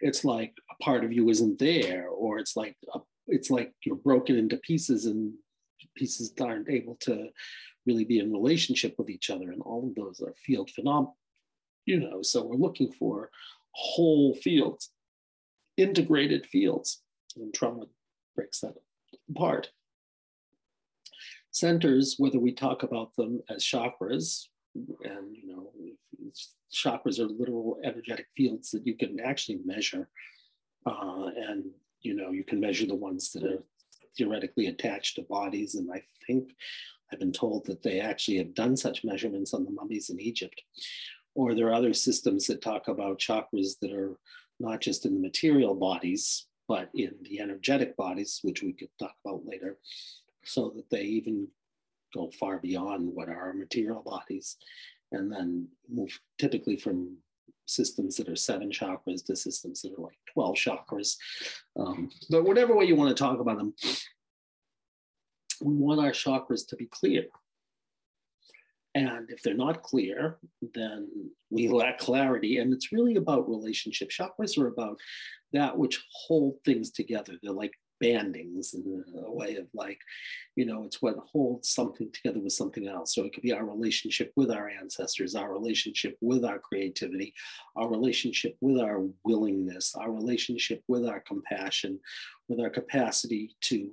it's 0.00 0.24
like 0.24 0.54
a 0.70 0.82
part 0.82 1.04
of 1.04 1.12
you 1.12 1.28
isn't 1.28 1.58
there 1.58 2.08
or 2.08 2.38
it's 2.38 2.56
like 2.56 2.76
a, 2.94 3.00
it's 3.26 3.50
like 3.50 3.72
you're 3.84 3.96
broken 3.96 4.36
into 4.36 4.56
pieces 4.58 5.06
and 5.06 5.32
pieces 5.94 6.32
aren't 6.40 6.68
able 6.68 6.96
to 6.96 7.28
really 7.86 8.04
be 8.04 8.18
in 8.18 8.32
relationship 8.32 8.94
with 8.98 9.08
each 9.08 9.30
other 9.30 9.50
and 9.50 9.62
all 9.62 9.86
of 9.88 9.94
those 9.94 10.20
are 10.20 10.34
field 10.44 10.70
phenomena 10.70 11.12
you 11.86 11.98
know 11.98 12.22
so 12.22 12.44
we're 12.44 12.56
looking 12.56 12.92
for 12.92 13.30
whole 13.72 14.34
fields 14.34 14.90
integrated 15.78 16.44
fields 16.46 17.02
and 17.36 17.54
trauma 17.54 17.84
breaks 18.34 18.60
that 18.60 18.74
apart. 19.30 19.70
Centers, 21.50 22.16
whether 22.18 22.38
we 22.38 22.52
talk 22.52 22.82
about 22.82 23.14
them 23.16 23.40
as 23.48 23.64
chakras, 23.64 24.44
and 24.74 25.34
you 25.34 25.46
know, 25.46 25.72
chakras 26.72 27.18
are 27.18 27.26
literal 27.26 27.78
energetic 27.84 28.26
fields 28.36 28.70
that 28.70 28.86
you 28.86 28.94
can 28.96 29.18
actually 29.20 29.58
measure, 29.64 30.08
uh, 30.86 31.30
and 31.36 31.64
you 32.02 32.14
know, 32.14 32.30
you 32.30 32.44
can 32.44 32.60
measure 32.60 32.86
the 32.86 32.94
ones 32.94 33.32
that 33.32 33.44
are 33.44 33.62
theoretically 34.18 34.66
attached 34.66 35.16
to 35.16 35.22
bodies. 35.22 35.76
And 35.76 35.90
I 35.90 36.02
think 36.26 36.50
I've 37.12 37.20
been 37.20 37.32
told 37.32 37.64
that 37.66 37.82
they 37.82 38.00
actually 38.00 38.38
have 38.38 38.54
done 38.54 38.76
such 38.76 39.04
measurements 39.04 39.54
on 39.54 39.64
the 39.64 39.70
mummies 39.70 40.10
in 40.10 40.20
Egypt. 40.20 40.60
Or 41.34 41.54
there 41.54 41.68
are 41.68 41.74
other 41.74 41.94
systems 41.94 42.46
that 42.48 42.60
talk 42.60 42.88
about 42.88 43.20
chakras 43.20 43.78
that 43.80 43.92
are 43.92 44.18
not 44.60 44.80
just 44.80 45.06
in 45.06 45.14
the 45.14 45.20
material 45.20 45.74
bodies, 45.74 46.46
but 46.66 46.90
in 46.94 47.14
the 47.22 47.40
energetic 47.40 47.96
bodies, 47.96 48.40
which 48.42 48.62
we 48.62 48.72
could 48.72 48.90
talk 48.98 49.14
about 49.24 49.46
later 49.46 49.78
so 50.44 50.72
that 50.76 50.90
they 50.90 51.02
even 51.02 51.48
go 52.14 52.30
far 52.38 52.58
beyond 52.58 53.08
what 53.14 53.28
are 53.28 53.40
our 53.40 53.52
material 53.52 54.02
bodies 54.02 54.56
and 55.12 55.32
then 55.32 55.68
move 55.88 56.18
typically 56.38 56.76
from 56.76 57.16
systems 57.66 58.16
that 58.16 58.28
are 58.28 58.36
seven 58.36 58.70
chakras 58.70 59.24
to 59.26 59.36
systems 59.36 59.82
that 59.82 59.92
are 59.98 60.02
like 60.02 60.18
12 60.32 60.56
chakras. 60.56 61.16
Um, 61.78 62.10
but 62.30 62.44
whatever 62.44 62.74
way 62.74 62.86
you 62.86 62.96
want 62.96 63.14
to 63.14 63.22
talk 63.22 63.40
about 63.40 63.58
them, 63.58 63.74
we 65.60 65.74
want 65.74 66.00
our 66.00 66.12
chakras 66.12 66.66
to 66.68 66.76
be 66.76 66.86
clear. 66.86 67.26
And 68.94 69.30
if 69.30 69.42
they're 69.42 69.54
not 69.54 69.82
clear, 69.82 70.38
then 70.74 71.08
we 71.50 71.68
lack 71.68 71.98
clarity. 71.98 72.58
And 72.58 72.72
it's 72.72 72.92
really 72.92 73.16
about 73.16 73.48
relationship. 73.48 74.10
Chakras 74.10 74.58
are 74.58 74.68
about 74.68 74.98
that 75.52 75.76
which 75.76 76.04
hold 76.12 76.56
things 76.64 76.90
together. 76.90 77.34
They're 77.42 77.52
like 77.52 77.74
bandings 78.00 78.74
in 78.74 79.04
a 79.24 79.30
way 79.30 79.56
of 79.56 79.66
like, 79.74 79.98
you 80.56 80.64
know, 80.66 80.84
it's 80.84 81.02
what 81.02 81.16
holds 81.32 81.68
something 81.68 82.10
together 82.12 82.40
with 82.40 82.52
something 82.52 82.86
else. 82.88 83.14
So 83.14 83.24
it 83.24 83.32
could 83.32 83.42
be 83.42 83.52
our 83.52 83.64
relationship 83.64 84.32
with 84.36 84.50
our 84.50 84.68
ancestors, 84.68 85.34
our 85.34 85.52
relationship 85.52 86.16
with 86.20 86.44
our 86.44 86.58
creativity, 86.58 87.34
our 87.76 87.88
relationship 87.88 88.56
with 88.60 88.80
our 88.80 89.04
willingness, 89.24 89.94
our 89.94 90.10
relationship 90.10 90.82
with 90.88 91.06
our 91.06 91.20
compassion, 91.20 92.00
with 92.48 92.60
our 92.60 92.70
capacity 92.70 93.56
to 93.62 93.90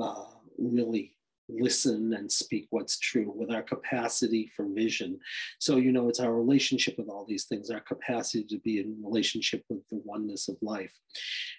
uh, 0.00 0.24
really 0.58 1.14
listen 1.58 2.14
and 2.14 2.30
speak 2.30 2.66
what's 2.70 2.98
true 2.98 3.32
with 3.34 3.50
our 3.50 3.62
capacity 3.62 4.50
for 4.54 4.66
vision. 4.66 5.18
So 5.58 5.76
you 5.76 5.92
know 5.92 6.08
it's 6.08 6.20
our 6.20 6.34
relationship 6.34 6.96
with 6.98 7.08
all 7.08 7.24
these 7.26 7.44
things 7.44 7.70
our 7.70 7.80
capacity 7.80 8.44
to 8.44 8.58
be 8.58 8.80
in 8.80 9.02
relationship 9.02 9.64
with 9.68 9.86
the 9.90 10.00
oneness 10.04 10.48
of 10.48 10.56
life. 10.62 10.92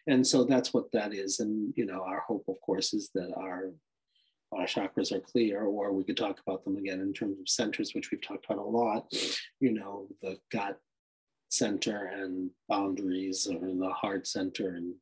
And 0.07 0.25
so 0.25 0.43
that's 0.43 0.73
what 0.73 0.91
that 0.93 1.13
is. 1.13 1.39
And 1.39 1.73
you 1.75 1.85
know 1.85 2.03
our 2.03 2.21
hope 2.21 2.45
of 2.47 2.59
course 2.61 2.93
is 2.93 3.09
that 3.15 3.33
our 3.35 3.71
our 4.53 4.65
chakras 4.65 5.13
are 5.13 5.21
clear 5.21 5.61
or 5.61 5.93
we 5.93 6.03
could 6.03 6.17
talk 6.17 6.39
about 6.45 6.65
them 6.65 6.75
again 6.75 6.99
in 6.99 7.13
terms 7.13 7.39
of 7.39 7.47
centers 7.47 7.93
which 7.93 8.11
we've 8.11 8.21
talked 8.21 8.45
about 8.45 8.57
a 8.57 8.63
lot. 8.63 9.11
You 9.59 9.73
know 9.73 10.07
the 10.21 10.37
gut 10.51 10.79
center 11.49 12.05
and 12.05 12.49
boundaries 12.69 13.45
or 13.45 13.59
the 13.59 13.89
heart 13.89 14.25
center 14.25 14.75
and 14.75 14.95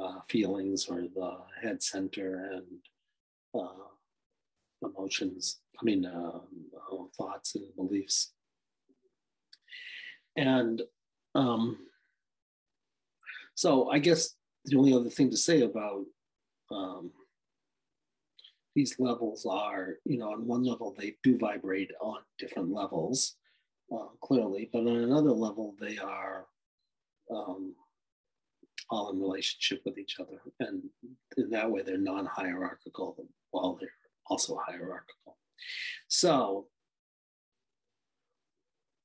uh, 0.00 0.20
feelings 0.28 0.86
or 0.88 1.02
the 1.02 1.38
head 1.60 1.82
center 1.82 2.50
and 2.52 2.66
uh, 3.54 3.88
emotions, 4.82 5.58
I 5.80 5.84
mean, 5.84 6.04
uh, 6.06 6.38
uh, 6.38 7.04
thoughts 7.16 7.54
and 7.54 7.64
beliefs. 7.76 8.32
And 10.36 10.82
um, 11.34 11.78
so 13.54 13.90
I 13.90 13.98
guess 13.98 14.34
the 14.64 14.76
only 14.76 14.92
other 14.92 15.10
thing 15.10 15.30
to 15.30 15.36
say 15.36 15.62
about 15.62 16.04
um, 16.70 17.10
these 18.74 18.96
levels 18.98 19.46
are, 19.48 19.94
you 20.04 20.18
know, 20.18 20.32
on 20.32 20.46
one 20.46 20.62
level, 20.62 20.94
they 20.96 21.16
do 21.22 21.38
vibrate 21.38 21.90
on 22.00 22.18
different 22.38 22.70
levels, 22.70 23.36
uh, 23.90 24.08
clearly, 24.22 24.68
but 24.72 24.80
on 24.80 24.88
another 24.88 25.30
level, 25.30 25.74
they 25.80 25.96
are 25.96 26.44
um, 27.30 27.74
all 28.90 29.10
in 29.10 29.20
relationship 29.20 29.80
with 29.84 29.98
each 29.98 30.20
other. 30.20 30.40
And 30.60 30.82
in 31.38 31.48
that 31.50 31.70
way, 31.70 31.82
they're 31.82 31.96
non 31.96 32.26
hierarchical 32.26 33.16
while 33.50 33.78
they're 33.80 33.88
also 34.28 34.58
hierarchical. 34.66 35.36
So 36.08 36.68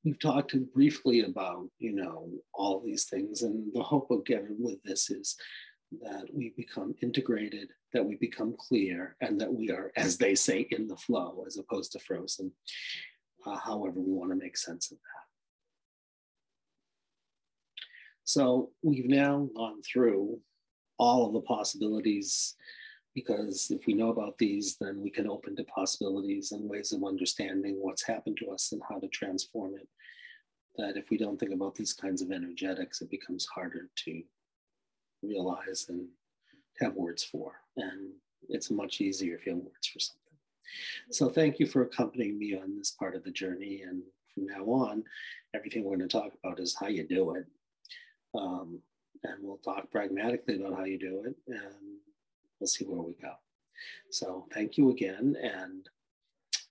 we've 0.04 0.20
talked 0.20 0.56
briefly 0.74 1.22
about, 1.22 1.68
you 1.80 1.94
know, 1.94 2.30
all 2.54 2.82
these 2.82 3.06
things. 3.06 3.44
And 3.44 3.72
the 3.74 3.84
hope 3.84 4.12
again 4.12 4.56
with 4.60 4.82
this 4.84 5.10
is 5.10 5.36
that 6.02 6.26
we 6.32 6.54
become 6.56 6.96
integrated, 7.02 7.70
that 7.94 8.06
we 8.06 8.16
become 8.16 8.56
clear, 8.58 9.16
and 9.22 9.40
that 9.42 9.54
we 9.54 9.72
are, 9.72 9.92
as 9.96 10.18
they 10.18 10.36
say, 10.36 10.68
in 10.72 10.88
the 10.88 10.96
flow 10.96 11.44
as 11.46 11.58
opposed 11.58 11.92
to 11.92 12.00
frozen, 12.00 12.52
uh, 13.46 13.58
however 13.58 14.00
we 14.00 14.14
want 14.14 14.32
to 14.32 14.38
make 14.38 14.58
sense 14.58 14.92
of 14.92 14.98
that. 14.98 15.22
So 18.24 18.70
we've 18.82 19.10
now 19.10 19.50
gone 19.56 19.82
through 19.82 20.40
all 20.98 21.26
of 21.26 21.34
the 21.34 21.42
possibilities 21.42 22.56
because 23.14 23.72
if 23.72 23.86
we 23.86 23.94
know 23.94 24.10
about 24.10 24.38
these, 24.38 24.78
then 24.78 25.02
we 25.02 25.10
can 25.10 25.30
open 25.30 25.56
to 25.56 25.64
possibilities 25.66 26.52
and 26.52 26.70
ways 26.70 26.92
of 26.92 27.04
understanding 27.04 27.78
what's 27.80 28.06
happened 28.06 28.38
to 28.38 28.52
us 28.52 28.72
and 28.72 28.82
how 28.88 29.00
to 29.00 29.08
transform 29.10 29.76
it. 29.76 29.88
That 30.78 30.98
if 30.98 31.10
we 31.10 31.18
don't 31.18 31.40
think 31.40 31.54
about 31.54 31.76
these 31.76 31.94
kinds 31.94 32.22
of 32.22 32.32
energetics, 32.32 33.02
it 33.02 33.10
becomes 33.10 33.46
harder 33.46 33.90
to 34.06 34.22
realize 35.22 35.88
and 35.90 36.08
have 36.80 36.96
words 36.96 37.24
for. 37.24 37.54
And 37.76 38.12
it's 38.48 38.72
much 38.72 39.02
easier 39.02 39.36
if 39.36 39.46
you 39.46 39.54
have 39.54 39.64
words 39.64 39.88
for 39.88 40.00
something. 40.00 40.22
So 41.12 41.30
thank 41.30 41.60
you 41.60 41.68
for 41.68 41.82
accompanying 41.82 42.40
me 42.40 42.58
on 42.58 42.78
this 42.78 42.92
part 42.92 43.16
of 43.16 43.24
the 43.24 43.32
journey. 43.32 43.82
And 43.86 44.04
from 44.34 44.46
now 44.46 44.64
on, 44.64 45.04
everything 45.54 45.84
we're 45.84 45.98
going 45.98 46.08
to 46.08 46.18
talk 46.18 46.32
about 46.42 46.60
is 46.60 46.76
how 46.80 46.88
you 46.88 47.06
do 47.06 47.36
it. 47.36 47.46
Um, 48.34 48.80
and 49.24 49.36
we'll 49.42 49.58
talk 49.58 49.92
pragmatically 49.92 50.56
about 50.56 50.78
how 50.78 50.86
you 50.86 50.98
do 50.98 51.24
it, 51.26 51.36
and 51.48 51.98
we'll 52.62 52.68
see 52.68 52.86
where 52.86 53.02
we 53.02 53.14
go. 53.22 53.34
So 54.12 54.46
thank 54.54 54.78
you 54.78 54.92
again. 54.92 55.36
And 55.42 55.90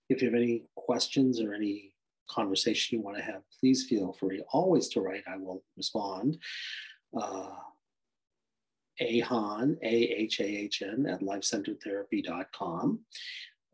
if 0.08 0.22
you 0.22 0.28
have 0.28 0.36
any 0.40 0.64
questions 0.76 1.40
or 1.40 1.52
any 1.52 1.94
conversation 2.28 2.96
you 2.96 3.04
want 3.04 3.16
to 3.16 3.22
have, 3.24 3.42
please 3.58 3.86
feel 3.86 4.12
free 4.12 4.42
always 4.52 4.88
to 4.90 5.00
write. 5.00 5.24
I 5.28 5.36
will 5.36 5.62
respond. 5.76 6.38
Uh, 7.14 7.50
Ahahn, 9.02 9.78
A-H-A-H-N 9.82 11.06
at 11.06 11.20
lifecenteredtherapy.com. 11.20 13.00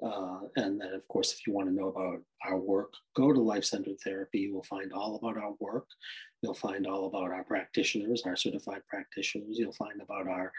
Uh, 0.05 0.40
and 0.57 0.81
then, 0.81 0.92
of 0.92 1.09
course, 1.09 1.33
if 1.33 1.46
you 1.46 1.52
want 1.52 1.68
to 1.68 1.74
know 1.74 1.88
about 1.88 2.20
our 2.44 2.59
work, 2.59 2.92
go 3.14 3.33
to 3.33 3.40
Life 3.40 3.64
Centered 3.64 3.98
Therapy. 4.05 4.40
You 4.40 4.55
will 4.55 4.62
find 4.62 4.92
all 4.92 5.16
about 5.16 5.42
our 5.42 5.55
work. 5.59 5.87
You'll 6.42 6.55
find 6.55 6.87
all 6.87 7.07
about 7.07 7.33
our 7.33 7.44
practitioners, 7.44 8.22
our 8.24 8.37
certified 8.37 8.83
practitioners. 8.88 9.59
You'll 9.59 9.72
find 9.72 10.00
about 10.00 10.29
our 10.29 10.52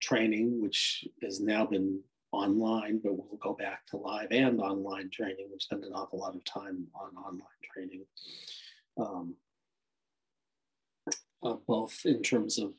training, 0.00 0.60
which 0.60 1.06
has 1.22 1.40
now 1.40 1.66
been 1.66 2.00
online, 2.32 3.00
but 3.02 3.14
we'll 3.14 3.38
go 3.40 3.54
back 3.54 3.86
to 3.86 3.96
live 3.96 4.28
and 4.30 4.60
online 4.60 5.10
training. 5.10 5.48
We've 5.50 5.62
spent 5.62 5.84
an 5.84 5.92
awful 5.92 6.18
lot 6.18 6.34
of 6.34 6.44
time 6.44 6.86
on 6.94 7.16
online 7.16 7.62
training, 7.72 8.04
um, 8.98 9.34
uh, 11.42 11.56
both 11.66 12.00
in 12.04 12.22
terms 12.22 12.58
of 12.58 12.72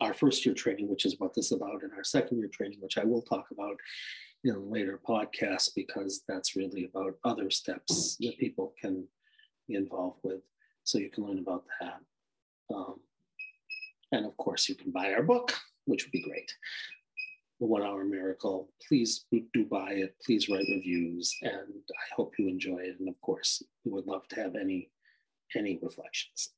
our 0.00 0.14
first 0.14 0.44
year 0.44 0.54
training, 0.54 0.88
which 0.88 1.04
is 1.04 1.16
what 1.18 1.34
this 1.34 1.46
is 1.46 1.52
about, 1.52 1.82
and 1.82 1.92
our 1.92 2.04
second 2.04 2.38
year 2.38 2.48
training, 2.48 2.78
which 2.80 2.98
I 2.98 3.04
will 3.04 3.22
talk 3.22 3.46
about 3.50 3.76
in 4.44 4.70
later 4.70 4.98
podcast 5.06 5.70
because 5.74 6.22
that's 6.26 6.56
really 6.56 6.84
about 6.84 7.14
other 7.24 7.50
steps 7.50 8.16
that 8.20 8.38
people 8.38 8.74
can 8.80 9.06
be 9.68 9.74
involved 9.74 10.20
with. 10.22 10.40
So 10.84 10.98
you 10.98 11.10
can 11.10 11.24
learn 11.24 11.38
about 11.38 11.64
that. 11.80 12.00
Um, 12.74 13.00
and 14.12 14.26
of 14.26 14.36
course, 14.36 14.68
you 14.68 14.74
can 14.74 14.90
buy 14.90 15.12
our 15.12 15.22
book, 15.22 15.54
which 15.90 16.04
would 16.04 16.12
be 16.12 16.22
great. 16.22 16.54
The 17.58 17.66
One 17.66 17.82
Hour 17.82 18.04
Miracle. 18.04 18.72
Please 18.88 19.26
do 19.30 19.64
buy 19.66 19.90
it. 19.90 20.14
Please 20.24 20.48
write 20.48 20.64
reviews, 20.70 21.36
and 21.42 21.52
I 21.90 22.14
hope 22.14 22.32
you 22.38 22.48
enjoy 22.48 22.78
it. 22.78 22.96
And 23.00 23.08
of 23.08 23.20
course, 23.20 23.62
we 23.84 23.92
would 23.92 24.06
love 24.06 24.26
to 24.28 24.40
have 24.40 24.54
any 24.54 24.90
any 25.56 25.80
reflections. 25.82 26.50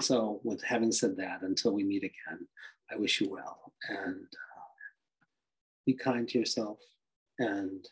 So, 0.00 0.40
with 0.42 0.60
having 0.62 0.90
said 0.90 1.16
that, 1.18 1.42
until 1.42 1.72
we 1.72 1.84
meet 1.84 2.02
again, 2.02 2.48
I 2.90 2.96
wish 2.96 3.20
you 3.20 3.30
well 3.30 3.72
and 3.88 4.24
uh, 4.24 4.70
be 5.86 5.94
kind 5.94 6.28
to 6.28 6.38
yourself 6.38 6.78
and 7.38 7.86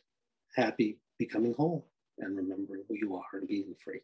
happy 0.56 0.98
becoming 1.16 1.54
whole 1.54 1.86
and 2.18 2.36
remembering 2.36 2.82
who 2.88 2.96
you 2.96 3.14
are 3.14 3.38
and 3.38 3.46
being 3.46 3.74
free. 3.82 4.00